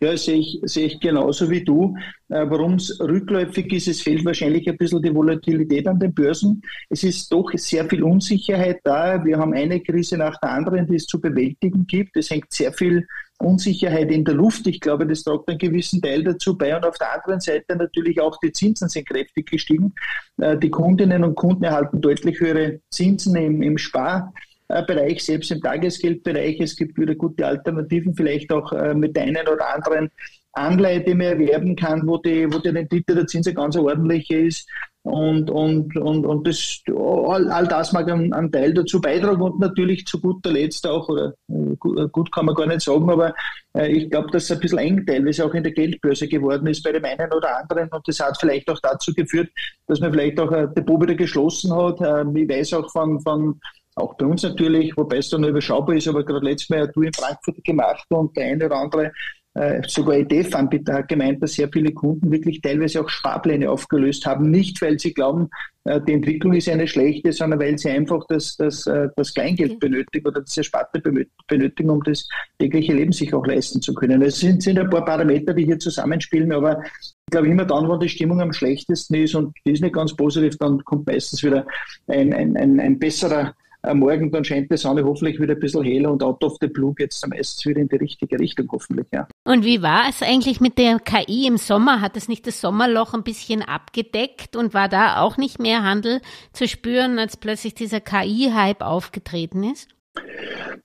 Ja, 0.00 0.16
sehe 0.16 0.38
ich, 0.38 0.58
sehe 0.62 0.86
ich 0.86 1.00
genauso 1.00 1.50
wie 1.50 1.62
du. 1.62 1.94
Äh, 2.28 2.46
Warum 2.48 2.74
es 2.74 2.98
rückläufig 2.98 3.72
ist, 3.72 3.88
es 3.88 4.00
fehlt 4.00 4.24
wahrscheinlich 4.24 4.68
ein 4.68 4.76
bisschen 4.76 5.02
die 5.02 5.14
Volatilität 5.14 5.86
an 5.86 5.98
den 5.98 6.14
Börsen. 6.14 6.62
Es 6.88 7.02
ist 7.02 7.30
doch 7.30 7.50
sehr 7.54 7.84
viel 7.86 8.02
Unsicherheit 8.02 8.80
da. 8.84 9.22
Wir 9.22 9.38
haben 9.38 9.52
eine 9.52 9.80
Krise 9.80 10.16
nach 10.16 10.38
der 10.40 10.50
anderen, 10.52 10.86
die 10.86 10.96
es 10.96 11.06
zu 11.06 11.20
bewältigen 11.20 11.86
gibt. 11.86 12.16
Es 12.16 12.30
hängt 12.30 12.52
sehr 12.52 12.72
viel 12.72 13.06
Unsicherheit 13.38 14.10
in 14.10 14.24
der 14.24 14.34
Luft. 14.34 14.66
Ich 14.66 14.80
glaube, 14.80 15.06
das 15.06 15.22
tragt 15.22 15.48
einen 15.48 15.58
gewissen 15.58 16.00
Teil 16.00 16.24
dazu 16.24 16.56
bei. 16.56 16.74
Und 16.74 16.86
auf 16.86 16.96
der 16.96 17.14
anderen 17.14 17.40
Seite 17.40 17.76
natürlich 17.76 18.18
auch 18.18 18.38
die 18.42 18.52
Zinsen 18.52 18.88
sind 18.88 19.06
kräftig 19.06 19.50
gestiegen. 19.50 19.94
Äh, 20.38 20.56
die 20.56 20.70
Kundinnen 20.70 21.22
und 21.22 21.34
Kunden 21.34 21.64
erhalten 21.64 22.00
deutlich 22.00 22.40
höhere 22.40 22.80
Zinsen 22.90 23.36
im, 23.36 23.60
im 23.60 23.76
Spar. 23.76 24.32
Bereich, 24.68 25.24
selbst 25.24 25.50
im 25.50 25.60
Tagesgeldbereich. 25.60 26.60
Es 26.60 26.76
gibt 26.76 26.98
wieder 26.98 27.14
gute 27.14 27.46
Alternativen, 27.46 28.14
vielleicht 28.14 28.52
auch 28.52 28.72
äh, 28.72 28.94
mit 28.94 29.16
der 29.16 29.24
einen 29.24 29.46
oder 29.46 29.74
anderen 29.74 30.10
Anleihe, 30.52 31.02
die 31.02 31.14
man 31.14 31.26
erwerben 31.26 31.76
kann, 31.76 32.06
wo 32.06 32.16
die, 32.18 32.52
wo 32.52 32.58
die 32.58 32.70
Rendite 32.70 33.14
der 33.14 33.26
Zinsen 33.26 33.54
ganz 33.54 33.76
ordentliche 33.76 34.38
ist. 34.38 34.68
Und, 35.02 35.50
und, 35.50 35.96
und, 35.96 36.26
und 36.26 36.48
das, 36.48 36.82
all, 36.88 37.48
all 37.48 37.68
das 37.68 37.92
mag 37.92 38.10
einen, 38.10 38.32
einen 38.32 38.50
Teil 38.50 38.74
dazu 38.74 39.00
beitragen 39.00 39.40
und 39.40 39.60
natürlich 39.60 40.04
zu 40.04 40.20
guter 40.20 40.50
Letzt 40.50 40.84
auch, 40.84 41.08
oder 41.08 41.34
äh, 41.48 42.08
gut 42.10 42.32
kann 42.32 42.46
man 42.46 42.56
gar 42.56 42.66
nicht 42.66 42.80
sagen, 42.80 43.08
aber 43.08 43.32
äh, 43.78 43.86
ich 43.86 44.10
glaube, 44.10 44.32
dass 44.32 44.44
es 44.44 44.50
ein 44.50 44.58
bisschen 44.58 44.78
eng 44.78 45.06
teilweise 45.06 45.44
auch 45.44 45.54
in 45.54 45.62
der 45.62 45.70
Geldbörse 45.70 46.26
geworden 46.26 46.66
ist 46.66 46.82
bei 46.82 46.90
dem 46.90 47.04
einen 47.04 47.32
oder 47.32 47.56
anderen 47.56 47.88
und 47.90 48.08
das 48.08 48.18
hat 48.18 48.36
vielleicht 48.40 48.68
auch 48.68 48.80
dazu 48.80 49.14
geführt, 49.14 49.48
dass 49.86 50.00
man 50.00 50.10
vielleicht 50.10 50.40
auch 50.40 50.50
ein 50.50 50.74
Depot 50.74 51.00
wieder 51.00 51.14
geschlossen 51.14 51.72
hat. 51.72 52.00
Ich 52.34 52.48
weiß 52.48 52.72
auch 52.72 52.90
von, 52.90 53.20
von 53.20 53.60
auch 53.96 54.14
bei 54.14 54.26
uns 54.26 54.42
natürlich, 54.42 54.96
wobei 54.96 55.18
es 55.18 55.30
dann 55.30 55.44
überschaubar 55.44 55.96
ist, 55.96 56.06
aber 56.06 56.24
gerade 56.24 56.44
letztes 56.44 56.70
Mal 56.70 56.88
du 56.88 57.02
in 57.02 57.12
Frankfurt 57.12 57.64
gemacht 57.64 58.06
und 58.10 58.36
der 58.36 58.46
eine 58.46 58.66
oder 58.66 58.76
andere, 58.76 59.12
äh, 59.54 59.80
sogar 59.88 60.16
ETF-Anbieter 60.16 60.92
hat 60.92 61.08
gemeint, 61.08 61.42
dass 61.42 61.54
sehr 61.54 61.70
viele 61.72 61.90
Kunden 61.92 62.30
wirklich 62.30 62.60
teilweise 62.60 63.00
auch 63.00 63.08
Sparpläne 63.08 63.70
aufgelöst 63.70 64.26
haben. 64.26 64.50
Nicht, 64.50 64.82
weil 64.82 64.98
sie 64.98 65.14
glauben, 65.14 65.48
äh, 65.84 65.98
die 66.06 66.12
Entwicklung 66.12 66.52
ist 66.52 66.68
eine 66.68 66.86
schlechte, 66.86 67.32
sondern 67.32 67.60
weil 67.60 67.78
sie 67.78 67.88
einfach 67.88 68.22
das, 68.28 68.56
das, 68.58 68.86
äh, 68.86 69.08
das 69.16 69.32
Kleingeld 69.32 69.70
okay. 69.70 69.78
benötigen 69.88 70.26
oder 70.26 70.42
das 70.42 70.54
Ersparte 70.58 71.00
benötigen, 71.46 71.88
um 71.88 72.02
das 72.02 72.28
tägliche 72.58 72.92
Leben 72.92 73.12
sich 73.12 73.32
auch 73.32 73.46
leisten 73.46 73.80
zu 73.80 73.94
können. 73.94 74.20
Es 74.20 74.40
sind, 74.40 74.62
sind 74.62 74.78
ein 74.78 74.90
paar 74.90 75.06
Parameter, 75.06 75.54
die 75.54 75.64
hier 75.64 75.78
zusammenspielen, 75.78 76.52
aber 76.52 76.82
ich 76.84 77.30
glaube, 77.30 77.48
immer 77.48 77.64
dann, 77.64 77.88
wenn 77.88 78.00
die 78.00 78.10
Stimmung 78.10 78.42
am 78.42 78.52
schlechtesten 78.52 79.14
ist 79.14 79.34
und 79.34 79.56
die 79.64 79.72
ist 79.72 79.80
nicht 79.80 79.94
ganz 79.94 80.14
positiv, 80.14 80.58
dann 80.58 80.84
kommt 80.84 81.06
meistens 81.06 81.42
wieder 81.42 81.66
ein, 82.08 82.34
ein, 82.34 82.58
ein, 82.58 82.78
ein 82.78 82.98
besserer 82.98 83.54
morgen 83.94 84.30
dann 84.30 84.44
scheint 84.44 84.70
die 84.70 84.76
Sonne 84.76 85.04
hoffentlich 85.04 85.40
wieder 85.40 85.54
ein 85.54 85.60
bisschen 85.60 85.84
heller 85.84 86.10
und 86.10 86.22
out 86.22 86.42
of 86.42 86.56
the 86.60 86.66
blue 86.66 86.94
geht 86.94 87.12
es 87.12 87.26
meistens 87.26 87.64
wieder 87.66 87.80
in 87.80 87.88
die 87.88 87.96
richtige 87.96 88.38
Richtung, 88.38 88.68
hoffentlich, 88.70 89.06
ja. 89.12 89.26
Und 89.44 89.64
wie 89.64 89.82
war 89.82 90.08
es 90.08 90.22
eigentlich 90.22 90.60
mit 90.60 90.78
der 90.78 90.98
KI 90.98 91.46
im 91.46 91.56
Sommer? 91.56 92.00
Hat 92.00 92.16
es 92.16 92.28
nicht 92.28 92.46
das 92.46 92.60
Sommerloch 92.60 93.14
ein 93.14 93.22
bisschen 93.22 93.62
abgedeckt 93.62 94.56
und 94.56 94.74
war 94.74 94.88
da 94.88 95.20
auch 95.20 95.36
nicht 95.36 95.58
mehr 95.58 95.82
Handel 95.82 96.20
zu 96.52 96.68
spüren, 96.68 97.18
als 97.18 97.36
plötzlich 97.36 97.74
dieser 97.74 98.00
KI-Hype 98.00 98.82
aufgetreten 98.82 99.64
ist? 99.64 99.95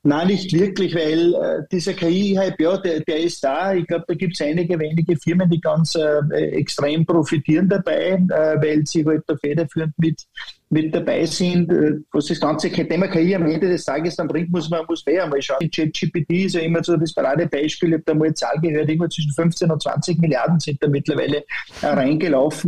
Nein, 0.03 0.27
nicht 0.27 0.51
wirklich, 0.53 0.95
weil 0.95 1.33
äh, 1.35 1.63
dieser 1.71 1.93
KI-Hype, 1.93 2.59
ja, 2.59 2.77
der, 2.77 3.01
der 3.01 3.19
ist 3.19 3.43
da. 3.43 3.73
Ich 3.73 3.85
glaube, 3.85 4.05
da 4.07 4.15
gibt 4.15 4.33
es 4.33 4.41
einige 4.41 4.79
wenige 4.79 5.15
Firmen, 5.15 5.47
die 5.47 5.61
ganz 5.61 5.93
äh, 5.93 6.19
extrem 6.53 7.05
profitieren 7.05 7.69
dabei, 7.69 8.13
äh, 8.13 8.17
weil 8.27 8.85
sie 8.87 9.05
halt 9.05 9.23
da 9.27 9.35
federführend 9.35 9.93
mit, 9.97 10.23
mit 10.69 10.95
dabei 10.95 11.25
sind. 11.27 11.71
Äh, 11.71 11.99
was 12.11 12.25
das 12.25 12.39
ganze 12.39 12.71
Thema 12.71 13.07
KI 13.09 13.35
am 13.35 13.45
Ende 13.45 13.69
des 13.69 13.85
Tages 13.85 14.15
dann 14.15 14.27
bringt, 14.27 14.49
muss 14.49 14.71
man 14.71 14.85
muss 14.87 15.03
wer 15.05 15.25
einmal 15.25 15.41
schauen. 15.41 15.69
ChatGPT 15.69 16.31
ist 16.45 16.55
ja 16.55 16.61
immer 16.61 16.83
so 16.83 16.97
das 16.97 17.13
Paradebeispiel. 17.13 17.89
Ich 17.89 17.95
habe 17.95 18.03
da 18.03 18.13
mal 18.15 18.25
eine 18.25 18.33
Zahl 18.33 18.59
gehört, 18.59 18.89
irgendwo 18.89 19.07
zwischen 19.07 19.33
15 19.33 19.69
und 19.69 19.83
20 19.83 20.19
Milliarden 20.19 20.59
sind 20.59 20.81
da 20.81 20.87
mittlerweile 20.87 21.43
äh, 21.83 21.85
reingelaufen. 21.85 22.67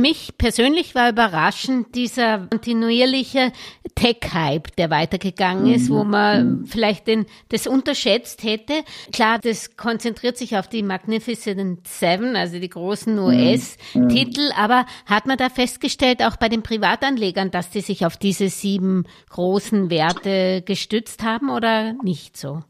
Mich 0.00 0.32
persönlich 0.38 0.94
war 0.94 1.10
überraschend 1.10 1.94
dieser 1.94 2.46
kontinuierliche 2.46 3.52
Tech-Hype, 3.94 4.74
der 4.76 4.88
weitergegangen 4.88 5.72
ist, 5.72 5.90
wo 5.90 6.04
mhm. 6.04 6.10
man 6.10 6.48
mhm. 6.48 6.66
vielleicht 6.66 7.06
den, 7.06 7.26
das 7.50 7.66
unterschätzt 7.66 8.42
hätte. 8.42 8.82
Klar, 9.12 9.38
das 9.38 9.76
konzentriert 9.76 10.38
sich 10.38 10.56
auf 10.56 10.68
die 10.68 10.82
Magnificent 10.82 11.86
Seven, 11.86 12.34
also 12.34 12.58
die 12.58 12.68
großen 12.68 13.14
mhm. 13.14 13.24
US-Titel, 13.24 14.50
aber 14.56 14.86
hat 15.06 15.26
man 15.26 15.36
da 15.36 15.50
festgestellt, 15.50 16.22
auch 16.22 16.36
bei 16.36 16.48
den 16.48 16.62
Privatanlegern, 16.62 17.50
dass 17.50 17.70
die 17.70 17.82
sich 17.82 18.06
auf 18.06 18.16
diese 18.16 18.48
sieben 18.48 19.04
großen 19.28 19.90
Werte 19.90 20.62
gestützt 20.62 21.22
haben 21.22 21.50
oder 21.50 21.94
nicht 22.02 22.36
so? 22.36 22.62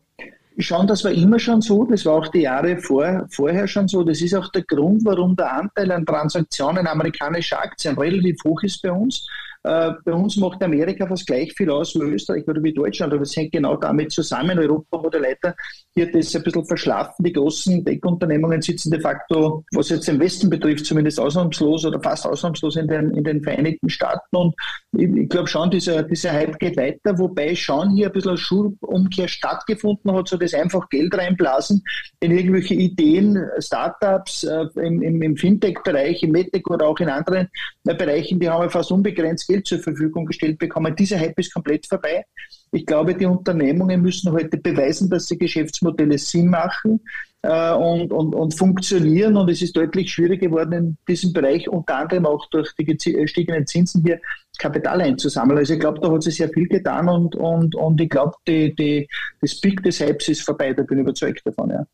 Schauen, 0.63 0.87
das 0.87 1.05
war 1.05 1.13
immer 1.13 1.39
schon 1.39 1.61
so, 1.61 1.85
das 1.85 2.05
war 2.05 2.15
auch 2.15 2.29
die 2.29 2.43
Jahre 2.43 2.77
vor, 2.77 3.27
vorher 3.31 3.67
schon 3.67 3.89
so. 3.89 4.03
Das 4.03 4.21
ist 4.21 4.35
auch 4.35 4.49
der 4.49 4.63
Grund, 4.63 5.05
warum 5.05 5.37
der 5.37 5.53
Anteil 5.53 5.91
an 5.93 6.07
Transaktionen 6.07 6.87
amerikanischer 6.87 7.61
Aktien 7.61 7.97
relativ 7.97 8.39
hoch 8.45 8.63
ist 8.63 8.83
bei 8.83 8.93
uns, 8.93 9.27
äh, 9.63 9.93
bei 10.05 10.13
uns 10.13 10.37
macht 10.37 10.63
Amerika 10.63 11.07
fast 11.07 11.27
gleich 11.27 11.53
viel 11.53 11.71
aus 11.71 11.95
wie 11.95 12.01
Österreich 12.01 12.49
oder 12.49 12.63
wie 12.63 12.73
Deutschland, 12.73 13.13
aber 13.13 13.23
es 13.23 13.37
hängt 13.37 13.53
genau 13.53 13.77
damit 13.77 14.11
zusammen. 14.11 14.59
Europa 14.59 15.03
hat 15.03 15.15
leider 15.15 15.55
hier 15.95 16.11
das 16.11 16.35
ein 16.35 16.43
bisschen 16.43 16.65
verschlafen. 16.65 17.23
Die 17.25 17.33
großen 17.33 17.85
Tech-Unternehmungen 17.85 18.63
sitzen 18.63 18.91
de 18.91 19.01
facto, 19.01 19.65
was 19.73 19.91
jetzt 19.91 20.09
den 20.09 20.19
Westen 20.19 20.49
betrifft, 20.49 20.87
zumindest 20.87 21.21
ausnahmslos 21.21 21.85
oder 21.85 22.01
fast 22.01 22.27
ausnahmslos 22.27 22.77
in 22.77 22.89
den, 22.89 23.11
in 23.11 23.25
den 23.25 23.43
Vereinigten 23.43 23.91
Staaten. 23.91 24.35
Und 24.35 24.55
ich, 24.97 25.11
ich 25.15 25.29
glaube 25.29 25.49
schon, 25.49 25.71
dieser, 25.71 26.05
dieser 26.05 26.33
Hype 26.33 26.59
geht 26.59 26.79
weiter, 26.79 27.19
wobei 27.19 27.55
schon 27.55 27.91
hier 27.91 28.07
ein 28.07 28.13
bisschen 28.13 28.39
Schulumkehr 28.39 29.29
stattgefunden 29.29 30.13
hat, 30.13 30.29
so 30.29 30.39
das 30.39 30.55
einfach 30.55 30.89
Geld 30.89 31.15
reinblasen 31.15 31.85
in 32.21 32.31
irgendwelche 32.31 32.75
Ideen, 32.75 33.39
Startups 33.59 34.45
äh, 34.45 34.67
im, 34.77 35.03
im, 35.03 35.21
im 35.21 35.37
Fintech-Bereich, 35.37 36.23
im 36.23 36.33
MedTech 36.33 36.67
oder 36.69 36.87
auch 36.87 36.99
in 36.99 37.11
anderen 37.11 37.49
äh, 37.85 37.95
Bereichen, 37.95 38.41
die 38.41 38.49
haben 38.49 38.71
fast 38.71 38.91
unbegrenzt 38.91 39.50
Geld 39.51 39.67
zur 39.67 39.81
Verfügung 39.81 40.27
gestellt 40.27 40.59
bekommen. 40.59 40.95
Dieser 40.97 41.19
Hype 41.19 41.39
ist 41.39 41.53
komplett 41.53 41.87
vorbei. 41.87 42.25
Ich 42.73 42.87
glaube, 42.87 43.15
die 43.15 43.27
Unternehmungen 43.27 44.01
müssen 44.01 44.33
heute 44.33 44.57
beweisen, 44.57 45.11
dass 45.11 45.27
sie 45.27 45.39
Geschäftsmodelle 45.39 46.19
Sinn 46.19 46.49
machen 46.49 47.01
äh, 47.43 47.73
und, 47.73 48.13
und, 48.13 48.35
und 48.35 48.55
funktionieren. 48.55 49.37
Und 49.37 49.51
es 49.51 49.63
ist 49.63 49.77
deutlich 49.77 50.13
schwieriger 50.13 50.47
geworden, 50.47 50.73
in 50.73 50.97
diesem 51.09 51.33
Bereich 51.33 51.69
unter 51.69 51.97
anderem 51.97 52.27
auch 52.27 52.49
durch 52.51 52.73
die 52.77 52.85
gestiegenen 52.85 53.67
Zinsen 53.67 54.03
hier 54.05 54.21
Kapital 54.59 55.01
einzusammeln. 55.01 55.59
Also 55.59 55.75
ich 55.75 55.81
glaube, 55.81 56.01
da 56.01 56.13
hat 56.13 56.23
sich 56.23 56.37
sehr 56.37 56.51
viel 56.51 56.69
getan 56.69 57.09
und, 57.09 57.35
und, 57.35 57.75
und 57.75 58.01
ich 58.01 58.11
glaube, 58.11 58.35
die, 58.47 58.75
die, 58.75 59.09
das 59.41 59.61
Peak 59.61 59.83
des 59.83 60.01
Hypes 60.01 60.29
ist 60.29 60.43
vorbei. 60.43 60.73
Da 60.73 60.83
bin 60.83 60.99
ich 60.99 61.03
überzeugt 61.03 61.43
davon. 61.45 61.71
Ja. 61.71 61.87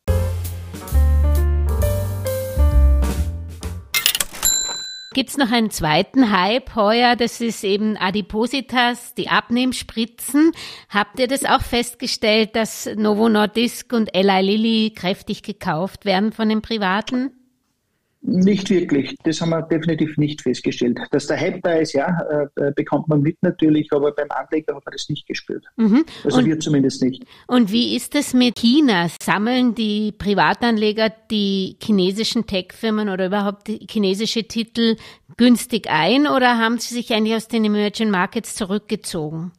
Gibt 5.16 5.30
es 5.30 5.38
noch 5.38 5.50
einen 5.50 5.70
zweiten 5.70 6.30
Hype 6.30 6.74
heuer? 6.74 7.16
Das 7.16 7.40
ist 7.40 7.64
eben 7.64 7.96
Adipositas, 7.96 9.14
die 9.14 9.30
Abnehmspritzen. 9.30 10.52
Habt 10.90 11.18
ihr 11.18 11.26
das 11.26 11.46
auch 11.46 11.62
festgestellt, 11.62 12.54
dass 12.54 12.86
Novo 12.96 13.30
Nordisk 13.30 13.94
und 13.94 14.14
Eli 14.14 14.42
Lilly 14.42 14.92
kräftig 14.94 15.42
gekauft 15.42 16.04
werden 16.04 16.32
von 16.32 16.50
den 16.50 16.60
Privaten? 16.60 17.30
Nicht 18.26 18.70
wirklich. 18.70 19.16
Das 19.22 19.40
haben 19.40 19.50
wir 19.50 19.62
definitiv 19.62 20.16
nicht 20.16 20.42
festgestellt. 20.42 20.98
Dass 21.12 21.28
der 21.28 21.40
Hype 21.40 21.62
da 21.62 21.74
ist, 21.74 21.92
ja, 21.92 22.48
äh, 22.56 22.72
bekommt 22.74 23.06
man 23.08 23.22
mit 23.22 23.36
natürlich, 23.42 23.88
aber 23.92 24.12
beim 24.12 24.28
Anleger 24.30 24.74
hat 24.74 24.84
man 24.84 24.92
das 24.92 25.08
nicht 25.08 25.26
gespürt. 25.26 25.64
Mhm. 25.76 26.04
Also 26.24 26.38
und, 26.38 26.46
wir 26.46 26.58
zumindest 26.58 27.02
nicht. 27.02 27.24
Und 27.46 27.70
wie 27.70 27.94
ist 27.94 28.16
es 28.16 28.34
mit 28.34 28.58
China? 28.58 29.06
Sammeln 29.22 29.76
die 29.76 30.12
Privatanleger 30.12 31.12
die 31.30 31.76
chinesischen 31.80 32.46
Tech-Firmen 32.46 33.08
oder 33.08 33.26
überhaupt 33.26 33.68
chinesische 33.68 34.44
Titel 34.44 34.96
günstig 35.36 35.88
ein 35.88 36.26
oder 36.26 36.58
haben 36.58 36.78
sie 36.78 36.94
sich 36.94 37.12
eigentlich 37.12 37.36
aus 37.36 37.46
den 37.46 37.64
Emerging 37.64 38.10
Markets 38.10 38.56
zurückgezogen? 38.56 39.52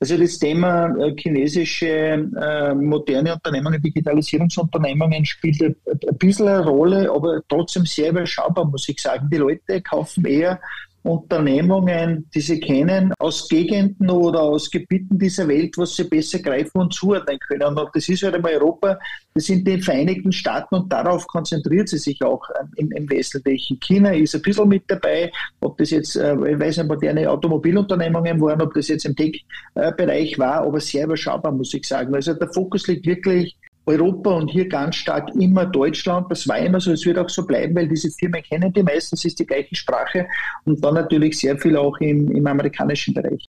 Also 0.00 0.16
das 0.16 0.38
Thema 0.38 0.94
äh, 0.98 1.14
chinesische 1.16 1.86
äh, 1.86 2.74
moderne 2.74 3.34
Unternehmungen, 3.34 3.80
Digitalisierungsunternehmungen 3.80 5.24
spielt 5.24 5.62
ein, 5.62 5.76
ein 5.86 6.18
bisschen 6.18 6.48
eine 6.48 6.64
Rolle, 6.64 7.10
aber 7.10 7.40
trotzdem 7.48 7.86
sehr 7.86 8.10
überschaubar, 8.10 8.64
muss 8.64 8.88
ich 8.88 9.00
sagen. 9.00 9.28
Die 9.30 9.38
Leute 9.38 9.80
kaufen 9.82 10.24
eher 10.24 10.60
Unternehmungen, 11.04 12.26
die 12.34 12.40
sie 12.40 12.58
kennen, 12.58 13.12
aus 13.18 13.46
Gegenden 13.48 14.08
oder 14.08 14.40
aus 14.40 14.70
Gebieten 14.70 15.18
dieser 15.18 15.46
Welt, 15.46 15.76
was 15.76 15.96
sie 15.96 16.04
besser 16.04 16.38
greifen 16.38 16.80
und 16.80 16.94
zuordnen 16.94 17.38
können. 17.40 17.62
Und 17.62 17.90
das 17.92 18.08
ist 18.08 18.22
halt 18.22 18.34
einmal 18.34 18.54
Europa, 18.54 18.98
das 19.34 19.44
sind 19.44 19.68
die 19.68 19.82
Vereinigten 19.82 20.32
Staaten 20.32 20.74
und 20.74 20.90
darauf 20.90 21.26
konzentriert 21.26 21.90
sie 21.90 21.98
sich 21.98 22.22
auch 22.22 22.42
ähm, 22.58 22.70
im, 22.76 22.92
im 22.92 23.10
Wesentlichen. 23.10 23.78
China 23.80 24.14
ist 24.14 24.34
ein 24.34 24.40
bisschen 24.40 24.68
mit 24.68 24.84
dabei, 24.88 25.30
ob 25.60 25.76
das 25.76 25.90
jetzt, 25.90 26.16
äh, 26.16 26.34
ich 26.34 26.58
weiß 26.58 26.78
nicht, 26.78 26.88
moderne 26.88 27.28
Automobilunternehmungen 27.28 28.40
waren, 28.40 28.62
ob 28.62 28.72
das 28.72 28.88
jetzt 28.88 29.04
im 29.04 29.14
Tech-Bereich 29.14 30.38
war, 30.38 30.62
aber 30.62 30.80
sehr 30.80 31.04
überschaubar, 31.04 31.52
muss 31.52 31.74
ich 31.74 31.86
sagen. 31.86 32.14
Also 32.14 32.32
der 32.32 32.48
Fokus 32.48 32.86
liegt 32.86 33.04
wirklich 33.04 33.54
Europa 33.86 34.30
und 34.30 34.48
hier 34.48 34.68
ganz 34.68 34.96
stark 34.96 35.34
immer 35.34 35.66
Deutschland. 35.66 36.30
Das 36.30 36.48
war 36.48 36.58
immer 36.58 36.80
so, 36.80 36.92
es 36.92 37.04
wird 37.04 37.18
auch 37.18 37.28
so 37.28 37.46
bleiben, 37.46 37.74
weil 37.74 37.88
diese 37.88 38.10
Firmen 38.10 38.42
kennen 38.42 38.72
die 38.72 38.82
meistens, 38.82 39.24
ist 39.24 39.38
die 39.38 39.46
gleiche 39.46 39.74
Sprache 39.74 40.26
und 40.64 40.82
dann 40.84 40.94
natürlich 40.94 41.38
sehr 41.38 41.58
viel 41.58 41.76
auch 41.76 41.96
im, 41.98 42.30
im 42.30 42.46
amerikanischen 42.46 43.14
Bereich. 43.14 43.48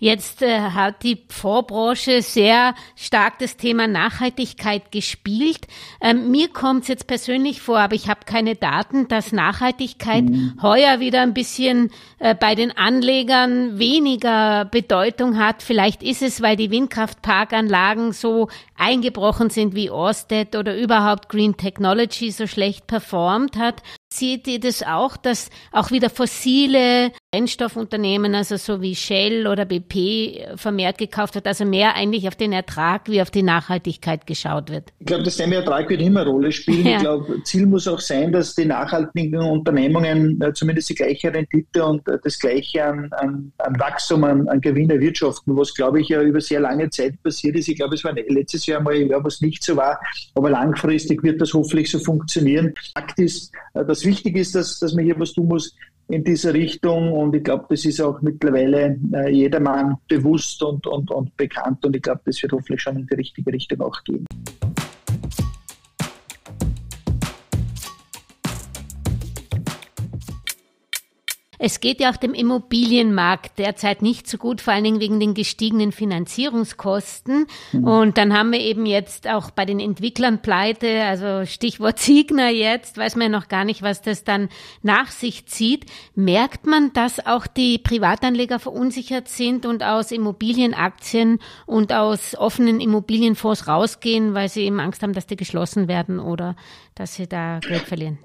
Jetzt 0.00 0.42
äh, 0.42 0.60
hat 0.60 1.02
die 1.02 1.24
Vorbranche 1.28 2.22
sehr 2.22 2.74
stark 2.94 3.40
das 3.40 3.56
Thema 3.56 3.88
Nachhaltigkeit 3.88 4.92
gespielt. 4.92 5.66
Ähm, 6.00 6.30
mir 6.30 6.48
kommt 6.48 6.82
es 6.82 6.88
jetzt 6.88 7.08
persönlich 7.08 7.60
vor, 7.60 7.80
aber 7.80 7.96
ich 7.96 8.08
habe 8.08 8.20
keine 8.24 8.54
Daten, 8.54 9.08
dass 9.08 9.32
Nachhaltigkeit 9.32 10.24
mhm. 10.24 10.54
heuer 10.62 11.00
wieder 11.00 11.22
ein 11.22 11.34
bisschen 11.34 11.90
äh, 12.20 12.36
bei 12.36 12.54
den 12.54 12.76
Anlegern 12.76 13.80
weniger 13.80 14.66
Bedeutung 14.66 15.36
hat. 15.36 15.64
Vielleicht 15.64 16.04
ist 16.04 16.22
es, 16.22 16.40
weil 16.40 16.56
die 16.56 16.70
Windkraftparkanlagen 16.70 18.12
so 18.12 18.48
eingebrochen 18.76 19.50
sind 19.50 19.74
wie 19.74 19.90
Orsted 19.90 20.54
oder 20.54 20.76
überhaupt 20.76 21.28
Green 21.28 21.56
Technology 21.56 22.30
so 22.30 22.46
schlecht 22.46 22.86
performt 22.86 23.56
hat. 23.56 23.82
Seht 24.18 24.48
ihr 24.48 24.60
das 24.60 24.82
auch, 24.82 25.16
dass 25.16 25.50
auch 25.70 25.90
wieder 25.90 26.10
fossile 26.10 27.12
Brennstoffunternehmen, 27.30 28.34
also 28.34 28.56
so 28.56 28.80
wie 28.80 28.94
Shell 28.94 29.46
oder 29.46 29.64
BP, 29.64 30.56
vermehrt 30.56 30.98
gekauft 30.98 31.34
wird, 31.34 31.46
also 31.46 31.64
mehr 31.64 31.94
eigentlich 31.94 32.26
auf 32.26 32.34
den 32.34 32.52
Ertrag 32.52 33.08
wie 33.08 33.22
auf 33.22 33.30
die 33.30 33.42
Nachhaltigkeit 33.42 34.26
geschaut 34.26 34.70
wird? 34.70 34.92
Ich 34.98 35.06
glaube, 35.06 35.24
das 35.24 35.36
Thema 35.36 35.56
Ertrag 35.56 35.88
wird 35.88 36.00
immer 36.00 36.22
eine 36.22 36.30
Rolle 36.30 36.52
spielen. 36.52 36.86
Ja. 36.86 36.96
Ich 36.96 37.02
glaube, 37.02 37.42
Ziel 37.44 37.66
muss 37.66 37.86
auch 37.86 38.00
sein, 38.00 38.32
dass 38.32 38.54
die 38.54 38.64
nachhaltigen 38.64 39.38
Unternehmungen 39.38 40.40
äh, 40.40 40.52
zumindest 40.52 40.90
die 40.90 40.94
gleiche 40.94 41.32
Rendite 41.32 41.84
und 41.84 42.06
äh, 42.08 42.18
das 42.22 42.38
gleiche 42.38 42.84
an, 42.84 43.10
an, 43.12 43.52
an 43.58 43.78
Wachstum, 43.78 44.24
an, 44.24 44.48
an 44.48 44.60
Gewinn 44.60 44.90
erwirtschaften, 44.90 45.56
was, 45.56 45.74
glaube 45.74 46.00
ich, 46.00 46.08
ja 46.08 46.22
über 46.22 46.40
sehr 46.40 46.60
lange 46.60 46.90
Zeit 46.90 47.22
passiert 47.22 47.56
ist. 47.56 47.68
Ich 47.68 47.76
glaube, 47.76 47.94
es 47.94 48.04
war 48.04 48.14
letztes 48.14 48.66
Jahr 48.66 48.80
mal 48.80 48.94
Jahr, 48.94 49.22
was 49.22 49.40
nicht 49.40 49.62
so 49.62 49.76
war, 49.76 50.00
aber 50.34 50.50
langfristig 50.50 51.22
wird 51.22 51.40
das 51.40 51.54
hoffentlich 51.54 51.90
so 51.90 51.98
funktionieren. 51.98 52.74
Fakt 52.94 53.18
ist, 53.18 53.52
äh, 53.74 53.84
dass 53.84 54.04
wichtig 54.08 54.36
ist, 54.36 54.54
dass, 54.54 54.78
dass 54.78 54.94
man 54.94 55.04
hier 55.04 55.18
was 55.20 55.32
tun 55.32 55.48
muss 55.48 55.74
in 56.08 56.24
dieser 56.24 56.54
Richtung 56.54 57.12
und 57.12 57.34
ich 57.36 57.44
glaube, 57.44 57.66
das 57.68 57.84
ist 57.84 58.00
auch 58.00 58.20
mittlerweile 58.22 58.98
äh, 59.12 59.30
jedermann 59.30 59.96
bewusst 60.08 60.62
und, 60.62 60.86
und, 60.86 61.10
und 61.10 61.36
bekannt 61.36 61.84
und 61.84 61.94
ich 61.94 62.02
glaube, 62.02 62.22
das 62.24 62.42
wird 62.42 62.52
hoffentlich 62.52 62.80
schon 62.80 62.96
in 62.96 63.06
die 63.06 63.14
richtige 63.14 63.52
Richtung 63.52 63.80
auch 63.82 64.02
gehen. 64.04 64.24
Es 71.58 71.80
geht 71.80 72.00
ja 72.00 72.10
auch 72.10 72.16
dem 72.16 72.34
Immobilienmarkt 72.34 73.58
derzeit 73.58 74.02
nicht 74.02 74.28
so 74.28 74.38
gut, 74.38 74.60
vor 74.60 74.72
allen 74.72 74.84
Dingen 74.84 75.00
wegen 75.00 75.18
den 75.20 75.34
gestiegenen 75.34 75.92
Finanzierungskosten. 75.92 77.46
Mhm. 77.72 77.84
Und 77.84 78.18
dann 78.18 78.36
haben 78.36 78.52
wir 78.52 78.60
eben 78.60 78.86
jetzt 78.86 79.28
auch 79.28 79.50
bei 79.50 79.64
den 79.64 79.80
Entwicklern 79.80 80.40
Pleite, 80.40 81.02
also 81.04 81.44
Stichwort 81.44 81.98
Signer 81.98 82.50
jetzt, 82.50 82.96
weiß 82.96 83.16
man 83.16 83.32
ja 83.32 83.38
noch 83.38 83.48
gar 83.48 83.64
nicht, 83.64 83.82
was 83.82 84.02
das 84.02 84.24
dann 84.24 84.48
nach 84.82 85.10
sich 85.10 85.46
zieht. 85.46 85.86
Merkt 86.14 86.66
man, 86.66 86.92
dass 86.92 87.24
auch 87.26 87.46
die 87.46 87.78
Privatanleger 87.78 88.58
verunsichert 88.58 89.28
sind 89.28 89.66
und 89.66 89.82
aus 89.82 90.12
Immobilienaktien 90.12 91.40
und 91.66 91.92
aus 91.92 92.36
offenen 92.36 92.80
Immobilienfonds 92.80 93.66
rausgehen, 93.66 94.34
weil 94.34 94.48
sie 94.48 94.62
eben 94.62 94.80
Angst 94.80 95.02
haben, 95.02 95.12
dass 95.12 95.26
die 95.26 95.36
geschlossen 95.36 95.88
werden 95.88 96.20
oder 96.20 96.54
dass 96.94 97.14
sie 97.14 97.26
da 97.26 97.58
Geld 97.60 97.82
verlieren? 97.82 98.18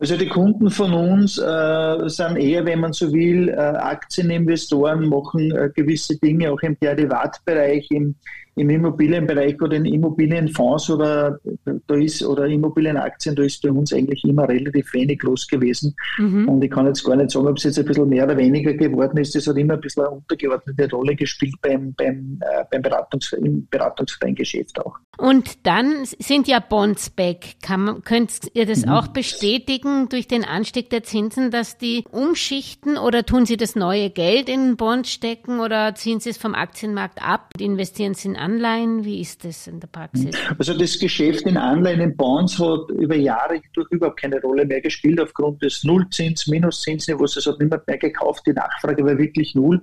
Also 0.00 0.16
die 0.16 0.28
Kunden 0.28 0.70
von 0.70 0.94
uns 0.94 1.36
äh, 1.36 2.08
sind 2.08 2.36
eher, 2.38 2.64
wenn 2.64 2.80
man 2.80 2.94
so 2.94 3.12
will, 3.12 3.50
äh, 3.50 3.52
Aktieninvestoren, 3.52 5.06
machen 5.06 5.54
äh, 5.54 5.68
gewisse 5.74 6.16
Dinge 6.16 6.50
auch 6.50 6.60
im 6.62 6.78
Derivatbereich, 6.80 7.86
im, 7.90 8.14
im 8.56 8.70
Immobilienbereich 8.70 9.60
oder 9.60 9.76
in 9.76 9.84
Immobilienfonds 9.84 10.90
oder 10.90 11.38
da 11.86 11.94
ist 11.94 12.22
oder 12.24 12.46
Immobilienaktien, 12.46 13.34
da 13.34 13.42
ist 13.42 13.62
bei 13.62 13.70
uns 13.70 13.92
eigentlich 13.92 14.24
immer 14.24 14.48
relativ 14.48 14.92
wenig 14.92 15.22
los 15.22 15.46
gewesen. 15.46 15.94
Mhm. 16.18 16.48
Und 16.48 16.64
ich 16.64 16.70
kann 16.70 16.86
jetzt 16.86 17.04
gar 17.04 17.16
nicht 17.16 17.30
sagen, 17.30 17.46
ob 17.46 17.56
es 17.56 17.64
jetzt 17.64 17.78
ein 17.78 17.84
bisschen 17.84 18.08
mehr 18.08 18.24
oder 18.24 18.36
weniger 18.36 18.74
geworden 18.74 19.18
ist. 19.18 19.34
Das 19.34 19.46
hat 19.46 19.56
immer 19.56 19.74
ein 19.74 19.80
bisschen 19.80 20.04
eine 20.04 20.16
untergeordnete 20.16 20.90
Rolle 20.90 21.14
gespielt 21.14 21.54
beim, 21.62 21.94
beim, 21.94 22.40
äh, 22.40 22.64
beim 22.70 22.82
Beratungs 22.82 23.32
im 23.32 23.66
beratungsfreien 23.70 24.34
Geschäft 24.34 24.80
auch. 24.80 24.96
Und 25.18 25.66
dann 25.66 26.04
sind 26.04 26.48
ja 26.48 26.60
Bonds 26.60 27.10
back. 27.10 27.56
Kann, 27.62 28.02
könnt 28.04 28.50
ihr 28.54 28.66
das 28.66 28.86
mhm. 28.86 28.92
auch 28.92 29.08
bestätigen 29.08 30.08
durch 30.08 30.28
den 30.28 30.44
Anstieg 30.44 30.90
der 30.90 31.02
Zinsen, 31.02 31.50
dass 31.50 31.78
die 31.78 32.04
umschichten 32.10 32.96
oder 32.96 33.24
tun 33.24 33.46
sie 33.46 33.56
das 33.56 33.76
neue 33.76 34.10
Geld 34.10 34.48
in 34.48 34.76
Bonds 34.76 35.10
stecken 35.10 35.60
oder 35.60 35.94
ziehen 35.94 36.20
sie 36.20 36.30
es 36.30 36.38
vom 36.38 36.54
Aktienmarkt 36.54 37.22
ab 37.22 37.50
und 37.54 37.60
investieren 37.60 38.12
es 38.12 38.24
in 38.24 38.36
Anleihen? 38.40 39.04
Wie 39.04 39.20
ist 39.20 39.44
das 39.44 39.66
in 39.66 39.80
der 39.80 39.88
Praxis? 39.88 40.34
Also 40.58 40.76
das 40.76 40.98
Geschäft 40.98 41.46
in 41.46 41.56
Anleihen, 41.56 42.00
in 42.00 42.16
Bonds 42.16 42.58
hat 42.58 42.90
über 42.90 43.16
Jahre 43.16 43.60
durch 43.72 43.88
überhaupt 43.90 44.20
keine 44.20 44.40
Rolle 44.40 44.64
mehr 44.64 44.80
gespielt 44.80 45.20
aufgrund 45.20 45.62
des 45.62 45.84
Nullzins, 45.84 46.46
Minuszinsniveaus. 46.46 47.36
Es 47.36 47.46
hat 47.46 47.60
niemand 47.60 47.86
mehr 47.86 47.98
gekauft. 47.98 48.42
Die 48.46 48.52
Nachfrage 48.52 49.04
war 49.04 49.18
wirklich 49.18 49.54
null. 49.54 49.80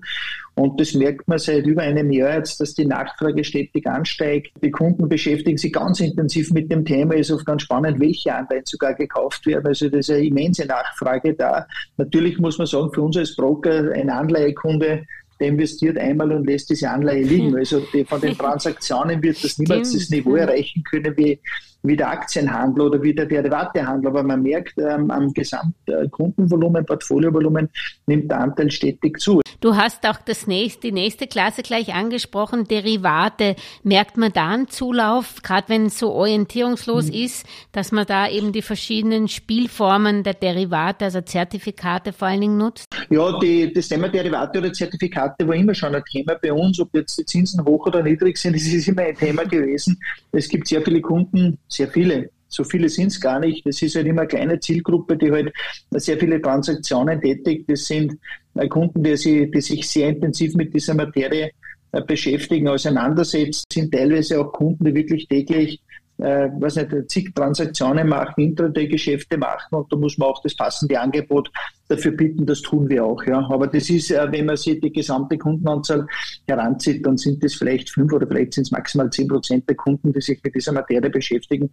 Und 0.56 0.82
das 0.82 0.96
merkt 0.96 1.28
man 1.28 1.38
seit 1.38 1.68
über 1.68 1.84
einem 1.84 2.12
Jahr 2.12 2.38
jetzt, 2.38 2.60
dass 2.60 2.74
die 2.74 2.86
Nachfrage 2.86 3.44
stetig 3.44 3.86
ansteigt. 3.86 4.52
Die 4.64 4.72
Kunden 4.72 5.08
beschäftigen 5.08 5.58
sich 5.58 5.72
ganz 5.72 6.00
intensiv 6.00 6.52
mit 6.52 6.72
dem 6.72 6.84
Thema. 6.84 7.14
Ist 7.14 7.32
oft 7.32 7.46
ganz 7.46 7.62
spannend, 7.62 8.00
welche 8.00 8.34
Anleihen 8.34 8.66
sogar 8.66 8.96
gekauft 8.96 9.46
werden. 9.46 9.68
Also 9.68 9.88
das 9.88 10.00
ist 10.00 10.10
eine 10.10 10.26
immense 10.26 10.66
Nachfrage 10.66 11.36
da. 11.36 11.68
Natürlich 11.98 12.40
muss 12.40 12.58
man 12.58 12.66
sagen, 12.66 12.92
für 12.92 13.04
uns 13.04 13.18
als 13.18 13.36
Broker 13.36 13.92
ein 13.94 14.10
Anleihekunde 14.10 15.06
der 15.40 15.50
investiert 15.50 15.98
einmal 15.98 16.32
und 16.32 16.46
lässt 16.46 16.70
diese 16.70 16.90
Anleihe 16.90 17.24
liegen. 17.24 17.56
Also 17.56 17.82
die, 17.94 18.04
von 18.06 18.20
den 18.22 18.38
Transaktionen 18.38 19.22
wird 19.22 19.44
das 19.44 19.58
niemals 19.58 19.94
das 19.94 20.10
Niveau 20.10 20.36
erreichen 20.36 20.84
können 20.84 21.16
wie, 21.18 21.40
wie 21.84 21.96
der 21.96 22.10
Aktienhandel 22.10 22.88
oder 22.88 23.02
wie 23.02 23.14
der 23.14 23.26
Derivatehandel. 23.26 24.10
Aber 24.10 24.24
man 24.24 24.42
merkt, 24.42 24.78
ähm, 24.78 25.12
am 25.12 25.34
Gesamtkundenvolumen, 25.34 26.86
Portfoliovolumen 26.86 27.70
nimmt 28.06 28.30
der 28.30 28.40
Anteil 28.40 28.72
stetig 28.72 29.20
zu. 29.20 29.42
Du 29.60 29.76
hast 29.76 30.06
auch 30.08 30.18
das 30.24 30.46
nächste, 30.46 30.82
die 30.82 30.92
nächste 30.92 31.26
Klasse 31.26 31.64
gleich 31.64 31.94
angesprochen, 31.94 32.66
Derivate. 32.66 33.56
Merkt 33.84 34.16
man 34.16 34.32
da 34.32 34.50
einen 34.50 34.68
Zulauf, 34.68 35.42
gerade 35.42 35.70
wenn 35.70 35.88
es 35.88 35.98
so 35.98 36.12
orientierungslos 36.12 37.08
mhm. 37.08 37.14
ist, 37.14 37.46
dass 37.72 37.92
man 37.92 38.06
da 38.06 38.30
eben 38.30 38.52
die 38.52 38.62
verschiedenen 38.62 39.28
Spielformen 39.28 40.24
der 40.24 40.36
Derivate, 40.36 41.06
also 41.06 41.22
Zertifikate 41.22 42.14
vor 42.14 42.28
allen 42.28 42.42
Dingen 42.42 42.58
nutzt? 42.58 42.86
Ja, 43.10 43.40
die, 43.40 43.74
das 43.74 43.88
Thema 43.88 44.10
Derivate 44.10 44.60
oder 44.60 44.72
Zertifikate 44.72 45.48
war 45.48 45.56
immer 45.56 45.74
schon 45.74 45.96
ein 45.96 46.04
Thema 46.12 46.36
bei 46.36 46.54
uns. 46.54 46.80
Ob 46.80 46.94
jetzt 46.94 47.18
die 47.18 47.26
Zinsen 47.26 47.66
hoch 47.66 47.88
oder 47.88 48.04
niedrig 48.04 48.38
sind, 48.38 48.56
das 48.56 48.64
ist 48.64 48.88
immer 48.88 49.04
ein 49.04 49.16
Thema 49.16 49.44
gewesen. 49.44 50.00
Es 50.32 50.48
gibt 50.48 50.68
sehr 50.68 50.84
viele 50.84 51.02
Kunden, 51.02 51.58
sehr 51.78 51.88
viele, 51.88 52.30
so 52.48 52.64
viele 52.64 52.90
sind 52.90 53.08
es 53.08 53.20
gar 53.20 53.40
nicht. 53.40 53.66
Das 53.66 53.82
ist 53.82 53.96
halt 53.96 54.08
immer 54.08 54.22
eine 54.22 54.28
kleine 54.28 54.60
Zielgruppe, 54.60 55.18
die 55.18 55.32
halt 55.32 55.54
sehr 55.92 56.18
viele 56.18 56.42
Transaktionen 56.42 57.22
tätigt. 57.22 57.70
Das 57.70 57.86
sind 57.86 58.18
äh, 58.56 58.68
Kunden, 58.68 59.04
die, 59.04 59.18
sie, 59.18 59.50
die 59.50 59.62
sich 59.62 59.88
sehr 59.88 60.10
intensiv 60.10 60.56
mit 60.56 60.74
dieser 60.74 60.94
Materie 60.94 61.52
äh, 61.92 62.02
beschäftigen, 62.02 62.68
auseinandersetzen, 62.68 63.64
sind 63.72 63.94
teilweise 63.94 64.40
auch 64.40 64.52
Kunden, 64.52 64.86
die 64.86 64.96
wirklich 64.96 65.28
täglich 65.28 65.82
äh, 66.18 66.50
was 66.60 66.76
nicht, 66.76 66.90
zig 67.10 67.34
Transaktionen 67.36 68.08
machen, 68.10 68.42
Intraday-Geschäfte 68.42 69.38
machen 69.38 69.76
und 69.76 69.92
da 69.92 69.98
muss 69.98 70.18
man 70.18 70.30
auch 70.30 70.42
das 70.42 70.56
passende 70.56 71.00
Angebot 71.00 71.52
dafür 71.88 72.12
bieten, 72.12 72.46
das 72.46 72.62
tun 72.62 72.90
wir 72.90 73.06
auch. 73.06 73.24
Ja. 73.24 73.48
Aber 73.50 73.68
das 73.68 73.90
ist, 73.90 74.12
äh, 74.12 74.32
wenn 74.32 74.46
man 74.46 74.58
sich 74.58 74.80
die 74.80 74.92
gesamte 74.92 75.38
Kundenanzahl 75.38 76.08
heranzieht, 76.48 77.06
dann 77.06 77.18
sind 77.18 77.44
das 77.44 77.54
vielleicht 77.54 77.90
fünf 77.90 78.12
oder 78.14 78.28
vielleicht 78.28 78.54
sind 78.54 78.64
es 78.64 78.72
maximal 78.72 79.10
zehn 79.10 79.28
Prozent 79.28 79.68
der 79.70 79.76
Kunden, 79.76 80.12
die 80.12 80.22
sich 80.22 80.42
mit 80.44 80.56
dieser 80.56 80.72
Materie 80.72 81.10
beschäftigen. 81.10 81.70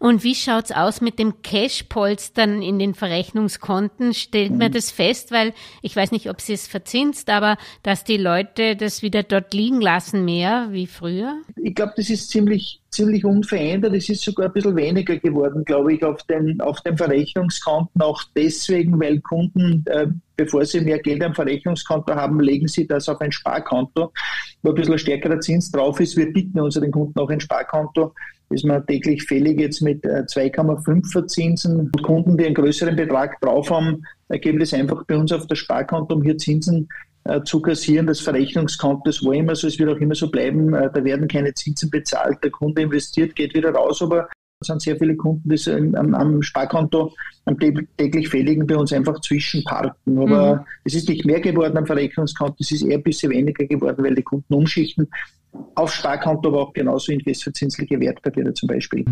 Und 0.00 0.24
wie 0.24 0.34
schaut's 0.34 0.72
aus 0.72 1.02
mit 1.02 1.18
dem 1.18 1.42
Cash-Polstern 1.42 2.62
in 2.62 2.78
den 2.78 2.94
Verrechnungskonten? 2.94 4.14
Stellt 4.14 4.52
man 4.52 4.68
mhm. 4.68 4.72
das 4.72 4.90
fest, 4.90 5.30
weil 5.30 5.52
ich 5.82 5.94
weiß 5.94 6.10
nicht, 6.10 6.30
ob 6.30 6.40
sie 6.40 6.54
es 6.54 6.66
verzinst, 6.66 7.28
aber 7.28 7.58
dass 7.82 8.02
die 8.02 8.16
Leute 8.16 8.76
das 8.76 9.02
wieder 9.02 9.22
dort 9.22 9.52
liegen 9.52 9.82
lassen 9.82 10.24
mehr 10.24 10.68
wie 10.70 10.86
früher? 10.86 11.36
Ich 11.56 11.74
glaube, 11.74 11.92
das 11.98 12.08
ist 12.08 12.30
ziemlich, 12.30 12.80
ziemlich 12.88 13.26
unverändert. 13.26 13.92
Es 13.92 14.08
ist 14.08 14.22
sogar 14.22 14.46
ein 14.46 14.54
bisschen 14.54 14.74
weniger 14.74 15.18
geworden, 15.18 15.66
glaube 15.66 15.92
ich, 15.92 16.02
auf 16.02 16.22
den, 16.22 16.58
auf 16.62 16.80
den 16.80 16.96
Verrechnungskonten. 16.96 18.00
Auch 18.00 18.22
deswegen, 18.34 18.98
weil 18.98 19.20
Kunden, 19.20 19.84
äh, 19.84 20.06
bevor 20.34 20.64
sie 20.64 20.80
mehr 20.80 21.00
Geld 21.00 21.22
am 21.22 21.34
Verrechnungskonto 21.34 22.14
haben, 22.14 22.40
legen 22.40 22.68
sie 22.68 22.86
das 22.86 23.06
auf 23.10 23.20
ein 23.20 23.32
Sparkonto, 23.32 24.14
wo 24.62 24.70
ein 24.70 24.74
bisschen 24.74 24.98
stärkerer 24.98 25.40
Zins 25.40 25.70
drauf 25.70 26.00
ist. 26.00 26.16
Wir 26.16 26.32
bieten 26.32 26.58
unseren 26.58 26.90
Kunden 26.90 27.20
auch 27.20 27.28
ein 27.28 27.40
Sparkonto 27.40 28.14
ist 28.50 28.64
man 28.64 28.84
täglich 28.86 29.22
fällig 29.24 29.60
jetzt 29.60 29.80
mit 29.80 30.04
2,5 30.04 30.98
äh, 30.98 31.08
Verzinsen. 31.08 31.80
Und 31.80 32.02
Kunden, 32.02 32.36
die 32.36 32.46
einen 32.46 32.54
größeren 32.54 32.96
Betrag 32.96 33.40
drauf 33.40 33.70
haben, 33.70 34.02
geben 34.28 34.58
das 34.58 34.74
einfach 34.74 35.04
bei 35.06 35.16
uns 35.16 35.32
auf 35.32 35.46
das 35.46 35.58
Sparkonto, 35.58 36.14
um 36.16 36.22
hier 36.22 36.36
Zinsen 36.36 36.88
äh, 37.24 37.42
zu 37.42 37.62
kassieren. 37.62 38.06
Das 38.06 38.20
Verrechnungskonto, 38.20 39.02
das 39.04 39.24
war 39.24 39.34
immer 39.34 39.54
so, 39.54 39.68
es 39.68 39.78
wird 39.78 39.90
auch 39.90 40.00
immer 40.00 40.14
so 40.14 40.30
bleiben. 40.30 40.74
Äh, 40.74 40.90
da 40.92 41.04
werden 41.04 41.28
keine 41.28 41.54
Zinsen 41.54 41.90
bezahlt. 41.90 42.38
Der 42.42 42.50
Kunde 42.50 42.82
investiert, 42.82 43.36
geht 43.36 43.54
wieder 43.54 43.70
raus, 43.70 44.02
aber 44.02 44.28
es 44.60 44.66
sind 44.66 44.82
sehr 44.82 44.96
viele 44.96 45.16
Kunden, 45.16 45.48
die 45.48 45.70
am, 45.96 46.14
am 46.14 46.42
Sparkonto, 46.42 47.14
am 47.46 47.56
täglich 47.58 48.28
Fälligen 48.28 48.66
bei 48.66 48.76
uns 48.76 48.92
einfach 48.92 49.20
zwischenparken. 49.20 50.18
Aber 50.18 50.56
mhm. 50.56 50.60
es 50.84 50.94
ist 50.94 51.08
nicht 51.08 51.24
mehr 51.24 51.40
geworden 51.40 51.78
am 51.78 51.86
Verrechnungskonto, 51.86 52.56
es 52.58 52.72
ist 52.72 52.82
eher 52.82 52.98
ein 52.98 53.02
bisschen 53.02 53.30
weniger 53.30 53.64
geworden, 53.64 54.04
weil 54.04 54.14
die 54.14 54.22
Kunden 54.22 54.52
umschichten 54.52 55.08
auf 55.74 55.92
Sparkonto, 55.92 56.48
aber 56.48 56.62
auch 56.62 56.72
genauso 56.72 57.12
in 57.12 57.20
festverzinsliche 57.20 57.98
Wertpapiere 58.00 58.52
zum 58.54 58.68
Beispiel. 58.68 59.04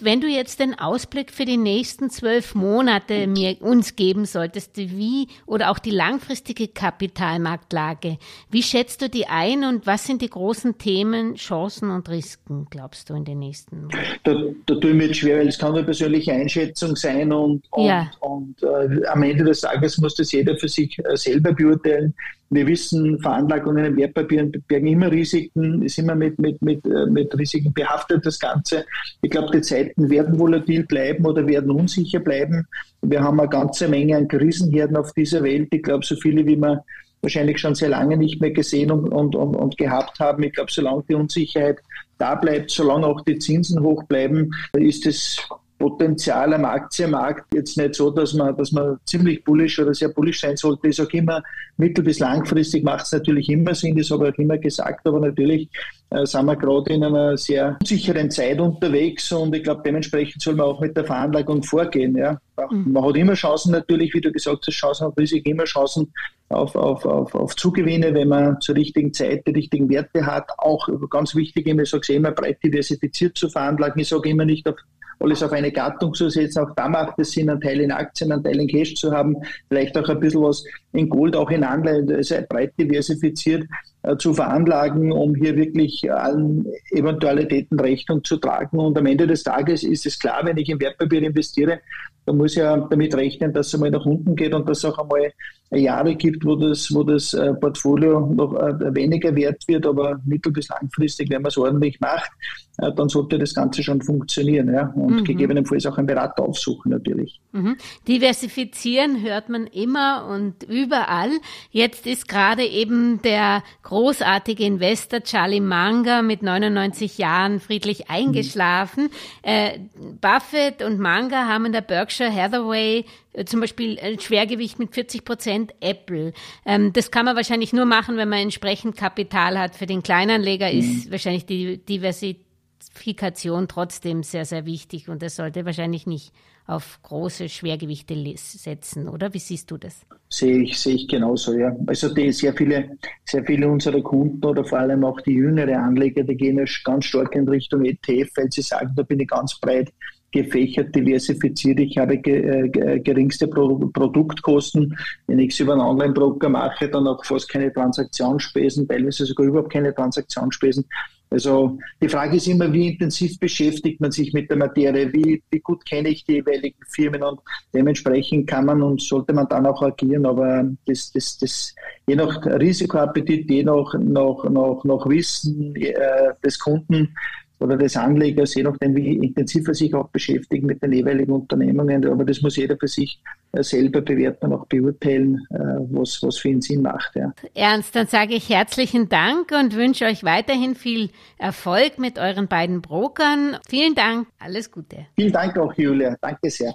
Wenn 0.00 0.20
du 0.20 0.27
jetzt 0.38 0.60
den 0.60 0.78
Ausblick 0.78 1.32
für 1.32 1.44
die 1.44 1.56
nächsten 1.56 2.10
zwölf 2.10 2.54
Monate 2.54 3.26
mir 3.26 3.56
uns 3.60 3.96
geben 3.96 4.24
solltest, 4.24 4.76
wie 4.76 5.26
oder 5.46 5.70
auch 5.70 5.78
die 5.78 5.90
langfristige 5.90 6.68
Kapitalmarktlage, 6.68 8.18
wie 8.50 8.62
schätzt 8.62 9.02
du 9.02 9.08
die 9.08 9.26
ein 9.26 9.64
und 9.64 9.86
was 9.86 10.06
sind 10.06 10.22
die 10.22 10.30
großen 10.30 10.78
Themen, 10.78 11.34
Chancen 11.34 11.90
und 11.90 12.08
Risiken, 12.08 12.66
glaubst 12.70 13.10
du, 13.10 13.14
in 13.14 13.24
den 13.24 13.40
nächsten 13.40 13.82
Monaten? 13.82 13.98
Da, 14.22 14.34
da 14.66 14.74
tue 14.80 14.90
ich 14.90 14.96
mir 14.96 15.06
jetzt 15.06 15.16
schwer, 15.16 15.38
weil 15.38 15.48
es 15.48 15.58
kann 15.58 15.74
eine 15.74 15.84
persönliche 15.84 16.32
Einschätzung 16.32 16.94
sein 16.94 17.32
und, 17.32 17.64
und, 17.70 17.86
ja. 17.86 18.10
und 18.20 18.62
äh, 18.62 19.06
am 19.06 19.22
Ende 19.22 19.44
des 19.44 19.60
Tages 19.60 19.98
muss 19.98 20.14
das 20.14 20.30
jeder 20.30 20.56
für 20.56 20.68
sich 20.68 20.98
äh, 21.00 21.16
selber 21.16 21.52
beurteilen. 21.52 22.14
Wir 22.50 22.66
wissen, 22.66 23.18
Veranlagungen 23.20 23.84
in 23.84 23.96
Wertpapieren 23.96 24.50
bergen 24.68 24.86
immer 24.86 25.10
Risiken, 25.10 25.82
ist 25.82 25.98
immer 25.98 26.14
mit, 26.14 26.38
mit, 26.38 26.62
mit, 26.62 26.84
äh, 26.86 27.06
mit 27.06 27.36
Risiken 27.38 27.74
behaftet, 27.74 28.24
das 28.24 28.38
Ganze. 28.38 28.86
Ich 29.20 29.30
glaube, 29.30 29.50
die 29.52 29.60
Zeiten 29.60 30.08
werden 30.08 30.27
volatil 30.36 30.84
bleiben 30.86 31.24
oder 31.24 31.46
werden 31.46 31.70
unsicher 31.70 32.18
bleiben. 32.18 32.66
Wir 33.02 33.22
haben 33.22 33.38
eine 33.38 33.48
ganze 33.48 33.86
Menge 33.86 34.16
an 34.16 34.26
Krisenherden 34.26 34.96
auf 34.96 35.12
dieser 35.12 35.42
Welt. 35.44 35.68
Ich 35.70 35.82
glaube, 35.82 36.04
so 36.04 36.16
viele, 36.16 36.44
wie 36.44 36.56
wir 36.56 36.84
wahrscheinlich 37.22 37.58
schon 37.58 37.74
sehr 37.74 37.90
lange 37.90 38.16
nicht 38.16 38.40
mehr 38.40 38.50
gesehen 38.50 38.90
und, 38.90 39.08
und, 39.08 39.34
und, 39.36 39.54
und 39.54 39.76
gehabt 39.76 40.18
haben. 40.20 40.42
Ich 40.42 40.52
glaube, 40.52 40.72
solange 40.72 41.04
die 41.08 41.14
Unsicherheit 41.14 41.78
da 42.18 42.34
bleibt, 42.34 42.70
solange 42.70 43.06
auch 43.06 43.20
die 43.22 43.38
Zinsen 43.38 43.82
hoch 43.82 44.04
bleiben, 44.04 44.50
ist 44.72 45.06
es 45.06 45.38
Potenzial 45.78 46.52
am 46.54 46.64
Aktienmarkt 46.64 47.54
jetzt 47.54 47.76
nicht 47.76 47.94
so, 47.94 48.10
dass 48.10 48.34
man, 48.34 48.56
dass 48.56 48.72
man 48.72 48.98
ziemlich 49.06 49.44
bullisch 49.44 49.78
oder 49.78 49.94
sehr 49.94 50.08
bullisch 50.08 50.40
sein 50.40 50.56
sollte. 50.56 50.88
Ich 50.88 50.96
sage 50.96 51.18
immer, 51.18 51.42
mittel- 51.76 52.04
bis 52.04 52.18
langfristig 52.18 52.82
macht 52.82 53.06
es 53.06 53.12
natürlich 53.12 53.48
immer 53.48 53.74
Sinn, 53.74 53.96
das 53.96 54.10
habe 54.10 54.28
ich 54.28 54.34
auch 54.34 54.38
immer 54.38 54.58
gesagt, 54.58 55.06
aber 55.06 55.20
natürlich 55.20 55.68
äh, 56.10 56.26
sind 56.26 56.46
wir 56.46 56.56
gerade 56.56 56.92
in 56.92 57.04
einer 57.04 57.36
sehr 57.36 57.76
unsicheren 57.80 58.30
Zeit 58.30 58.60
unterwegs 58.60 59.30
und 59.30 59.54
ich 59.54 59.62
glaube, 59.62 59.82
dementsprechend 59.84 60.42
soll 60.42 60.54
man 60.54 60.66
auch 60.66 60.80
mit 60.80 60.96
der 60.96 61.04
Veranlagung 61.04 61.62
vorgehen. 61.62 62.16
Ja. 62.16 62.40
Mhm. 62.70 62.92
Man 62.92 63.04
hat 63.04 63.16
immer 63.16 63.34
Chancen 63.34 63.72
natürlich, 63.72 64.12
wie 64.14 64.20
du 64.20 64.32
gesagt 64.32 64.64
hast, 64.66 64.74
Chancen 64.74 65.06
auf 65.06 65.16
Risiken, 65.16 65.50
immer 65.50 65.64
Chancen 65.64 66.12
auf, 66.48 66.74
auf, 66.74 67.04
auf, 67.04 67.34
auf 67.34 67.54
Zugewinne, 67.54 68.14
wenn 68.14 68.28
man 68.28 68.60
zur 68.60 68.74
richtigen 68.74 69.12
Zeit 69.12 69.46
die 69.46 69.52
richtigen 69.52 69.88
Werte 69.90 70.26
hat. 70.26 70.48
Auch 70.58 70.88
ganz 71.10 71.34
wichtig, 71.34 71.66
ich 71.68 71.90
sage 71.90 72.14
immer, 72.14 72.32
breit 72.32 72.58
diversifiziert 72.64 73.36
zu 73.36 73.48
veranlagen. 73.48 74.00
Ich 74.00 74.08
sage 74.08 74.30
immer 74.30 74.46
nicht 74.46 74.66
auf 74.66 74.76
alles 75.20 75.42
auf 75.42 75.52
eine 75.52 75.72
Gattung 75.72 76.14
zu 76.14 76.28
setzen. 76.28 76.60
Auch 76.60 76.74
da 76.74 76.88
macht 76.88 77.18
es 77.18 77.32
Sinn, 77.32 77.50
einen 77.50 77.60
Teil 77.60 77.80
in 77.80 77.92
Aktien, 77.92 78.32
einen 78.32 78.42
Teil 78.42 78.60
in 78.60 78.68
Cash 78.68 78.94
zu 78.94 79.10
haben, 79.10 79.36
vielleicht 79.68 79.96
auch 79.98 80.08
ein 80.08 80.20
bisschen 80.20 80.42
was 80.42 80.64
in 80.92 81.08
Gold, 81.08 81.36
auch 81.36 81.50
in 81.50 81.64
Anleihen, 81.64 82.10
also 82.12 82.36
breit 82.48 82.72
diversifiziert 82.78 83.66
äh, 84.02 84.16
zu 84.16 84.32
veranlagen, 84.32 85.12
um 85.12 85.34
hier 85.34 85.56
wirklich 85.56 86.10
allen 86.10 86.66
Eventualitäten 86.90 87.78
Rechnung 87.78 88.22
zu 88.24 88.36
tragen. 88.36 88.78
Und 88.78 88.96
am 88.96 89.06
Ende 89.06 89.26
des 89.26 89.42
Tages 89.42 89.82
ist 89.82 90.06
es 90.06 90.18
klar, 90.18 90.40
wenn 90.44 90.56
ich 90.56 90.68
in 90.68 90.80
Wertpapier 90.80 91.22
investiere, 91.22 91.80
dann 92.26 92.36
muss 92.36 92.52
ich 92.52 92.58
ja 92.58 92.76
damit 92.76 93.14
rechnen, 93.14 93.52
dass 93.52 93.68
es 93.68 93.74
einmal 93.74 93.90
nach 93.90 94.04
unten 94.04 94.36
geht 94.36 94.54
und 94.54 94.68
dass 94.68 94.84
auch 94.84 94.98
einmal 94.98 95.32
Jahre 95.70 96.14
gibt, 96.14 96.44
wo 96.44 96.56
das, 96.56 96.92
wo 96.94 97.02
das 97.02 97.34
äh, 97.34 97.52
Portfolio 97.54 98.20
noch 98.20 98.54
äh, 98.54 98.94
weniger 98.94 99.34
wert 99.34 99.66
wird, 99.68 99.86
aber 99.86 100.20
mittel- 100.24 100.52
bis 100.52 100.68
langfristig, 100.68 101.28
wenn 101.30 101.42
man 101.42 101.50
es 101.50 101.58
ordentlich 101.58 102.00
macht, 102.00 102.30
äh, 102.78 102.92
dann 102.92 103.08
sollte 103.08 103.38
das 103.38 103.54
Ganze 103.54 103.82
schon 103.82 104.00
funktionieren. 104.00 104.72
Ja? 104.72 104.92
Und 104.94 105.20
mhm. 105.20 105.24
gegebenenfalls 105.24 105.84
auch 105.86 105.98
einen 105.98 106.06
Berater 106.06 106.42
aufsuchen 106.42 106.90
natürlich. 106.90 107.40
Mhm. 107.52 107.76
Diversifizieren 108.06 109.22
hört 109.22 109.48
man 109.48 109.66
immer 109.66 110.26
und 110.30 110.62
überall. 110.62 111.30
Jetzt 111.70 112.06
ist 112.06 112.28
gerade 112.28 112.64
eben 112.64 113.20
der 113.22 113.62
großartige 113.82 114.64
Investor 114.64 115.20
Charlie 115.22 115.60
Munger 115.60 116.22
mit 116.22 116.42
99 116.42 117.18
Jahren 117.18 117.60
friedlich 117.60 118.08
eingeschlafen. 118.08 119.04
Mhm. 119.04 119.10
Äh, 119.42 119.78
Buffett 120.20 120.82
und 120.82 120.98
Munger 120.98 121.46
haben 121.48 121.66
in 121.66 121.72
der 121.72 121.82
Berkshire 121.82 122.32
Hathaway 122.32 123.04
äh, 123.32 123.44
zum 123.44 123.60
Beispiel 123.60 123.98
ein 124.00 124.20
Schwergewicht 124.20 124.78
mit 124.78 124.94
40 124.94 125.24
Prozent 125.24 125.57
Apple. 125.80 126.32
Ähm, 126.64 126.92
das 126.92 127.10
kann 127.10 127.24
man 127.24 127.36
wahrscheinlich 127.36 127.72
nur 127.72 127.84
machen, 127.84 128.16
wenn 128.16 128.28
man 128.28 128.40
entsprechend 128.40 128.96
Kapital 128.96 129.58
hat. 129.58 129.74
Für 129.74 129.86
den 129.86 130.02
Kleinanleger 130.02 130.72
mhm. 130.72 130.78
ist 130.78 131.10
wahrscheinlich 131.10 131.46
die 131.46 131.78
Diversifikation 131.78 133.68
trotzdem 133.68 134.22
sehr, 134.22 134.44
sehr 134.44 134.66
wichtig 134.66 135.08
und 135.08 135.22
das 135.22 135.36
sollte 135.36 135.64
wahrscheinlich 135.64 136.06
nicht 136.06 136.32
auf 136.68 137.00
große 137.02 137.48
Schwergewichte 137.48 138.14
setzen, 138.36 139.08
oder? 139.08 139.32
Wie 139.32 139.38
siehst 139.38 139.70
du 139.70 139.78
das? 139.78 140.04
Sehe 140.28 140.64
ich, 140.64 140.78
sehe 140.78 140.96
ich 140.96 141.08
genauso, 141.08 141.54
ja. 141.54 141.74
Also 141.86 142.12
die 142.12 142.30
sehr 142.30 142.52
viele, 142.52 142.90
sehr 143.24 143.42
viele 143.42 143.66
unserer 143.68 144.02
Kunden 144.02 144.44
oder 144.44 144.62
vor 144.62 144.78
allem 144.78 145.02
auch 145.02 145.18
die 145.22 145.32
jüngere 145.32 145.78
Anleger, 145.78 146.24
die 146.24 146.36
gehen 146.36 146.58
ja 146.58 146.64
ganz 146.84 147.06
stark 147.06 147.34
in 147.34 147.48
Richtung 147.48 147.86
ETF, 147.86 148.30
weil 148.36 148.52
sie 148.52 148.60
sagen, 148.60 148.92
da 148.94 149.02
bin 149.02 149.18
ich 149.18 149.28
ganz 149.28 149.58
breit 149.58 149.90
gefächert, 150.30 150.94
diversifiziert. 150.94 151.80
Ich 151.80 151.96
habe 151.96 152.14
äh, 152.14 153.00
geringste 153.00 153.48
Produktkosten. 153.48 154.96
Wenn 155.26 155.38
ich 155.38 155.52
es 155.52 155.60
über 155.60 155.72
einen 155.72 155.82
Online-Broker 155.82 156.48
mache, 156.48 156.88
dann 156.88 157.06
auch 157.06 157.24
fast 157.24 157.48
keine 157.48 157.72
Transaktionsspesen, 157.72 158.86
teilweise 158.86 159.24
sogar 159.24 159.46
überhaupt 159.46 159.72
keine 159.72 159.94
Transaktionsspesen. 159.94 160.84
Also 161.30 161.78
die 162.00 162.08
Frage 162.08 162.36
ist 162.36 162.46
immer, 162.46 162.72
wie 162.72 162.88
intensiv 162.88 163.38
beschäftigt 163.38 164.00
man 164.00 164.10
sich 164.10 164.32
mit 164.32 164.48
der 164.48 164.56
Materie, 164.56 165.12
wie, 165.12 165.42
wie 165.50 165.60
gut 165.60 165.84
kenne 165.84 166.08
ich 166.08 166.24
die 166.24 166.34
jeweiligen 166.34 166.78
Firmen 166.88 167.22
und 167.22 167.40
dementsprechend 167.74 168.46
kann 168.46 168.64
man 168.64 168.82
und 168.82 169.02
sollte 169.02 169.34
man 169.34 169.46
dann 169.48 169.66
auch 169.66 169.82
agieren. 169.82 170.24
Aber 170.24 170.64
das, 170.86 171.12
das, 171.12 171.36
das 171.36 171.74
je 172.06 172.16
nach 172.16 172.44
Risikoappetit, 172.46 173.50
je 173.50 173.62
nach, 173.62 173.92
nach, 173.98 174.44
nach, 174.44 174.84
nach 174.84 175.06
Wissen 175.06 175.76
äh, 175.76 176.32
des 176.42 176.58
Kunden 176.58 177.14
oder 177.60 177.76
des 177.76 177.96
Anlegers, 177.96 178.54
je 178.54 178.62
nachdem, 178.62 178.94
wie 178.94 179.16
intensiv 179.16 179.66
er 179.68 179.74
sich 179.74 179.94
auch 179.94 180.08
beschäftigt 180.08 180.64
mit 180.64 180.82
den 180.82 180.92
jeweiligen 180.92 181.32
Unternehmungen. 181.32 182.04
Aber 182.06 182.24
das 182.24 182.40
muss 182.42 182.56
jeder 182.56 182.76
für 182.76 182.88
sich 182.88 183.20
äh, 183.52 183.62
selber 183.62 184.00
bewerten 184.00 184.46
und 184.46 184.52
auch 184.52 184.66
beurteilen, 184.66 185.46
äh, 185.50 185.58
was, 185.90 186.22
was 186.22 186.38
für 186.38 186.48
ihn 186.48 186.60
Sinn 186.60 186.82
macht. 186.82 187.16
Ja. 187.16 187.32
Ernst, 187.54 187.96
dann 187.96 188.06
sage 188.06 188.34
ich 188.34 188.48
herzlichen 188.48 189.08
Dank 189.08 189.50
und 189.52 189.74
wünsche 189.74 190.04
euch 190.04 190.24
weiterhin 190.24 190.74
viel 190.74 191.10
Erfolg 191.38 191.98
mit 191.98 192.18
euren 192.18 192.48
beiden 192.48 192.80
Brokern. 192.80 193.56
Vielen 193.68 193.94
Dank, 193.94 194.28
alles 194.38 194.70
Gute. 194.70 195.06
Vielen 195.16 195.32
Dank 195.32 195.58
auch, 195.58 195.74
Julia. 195.74 196.16
Danke 196.20 196.50
sehr. 196.50 196.74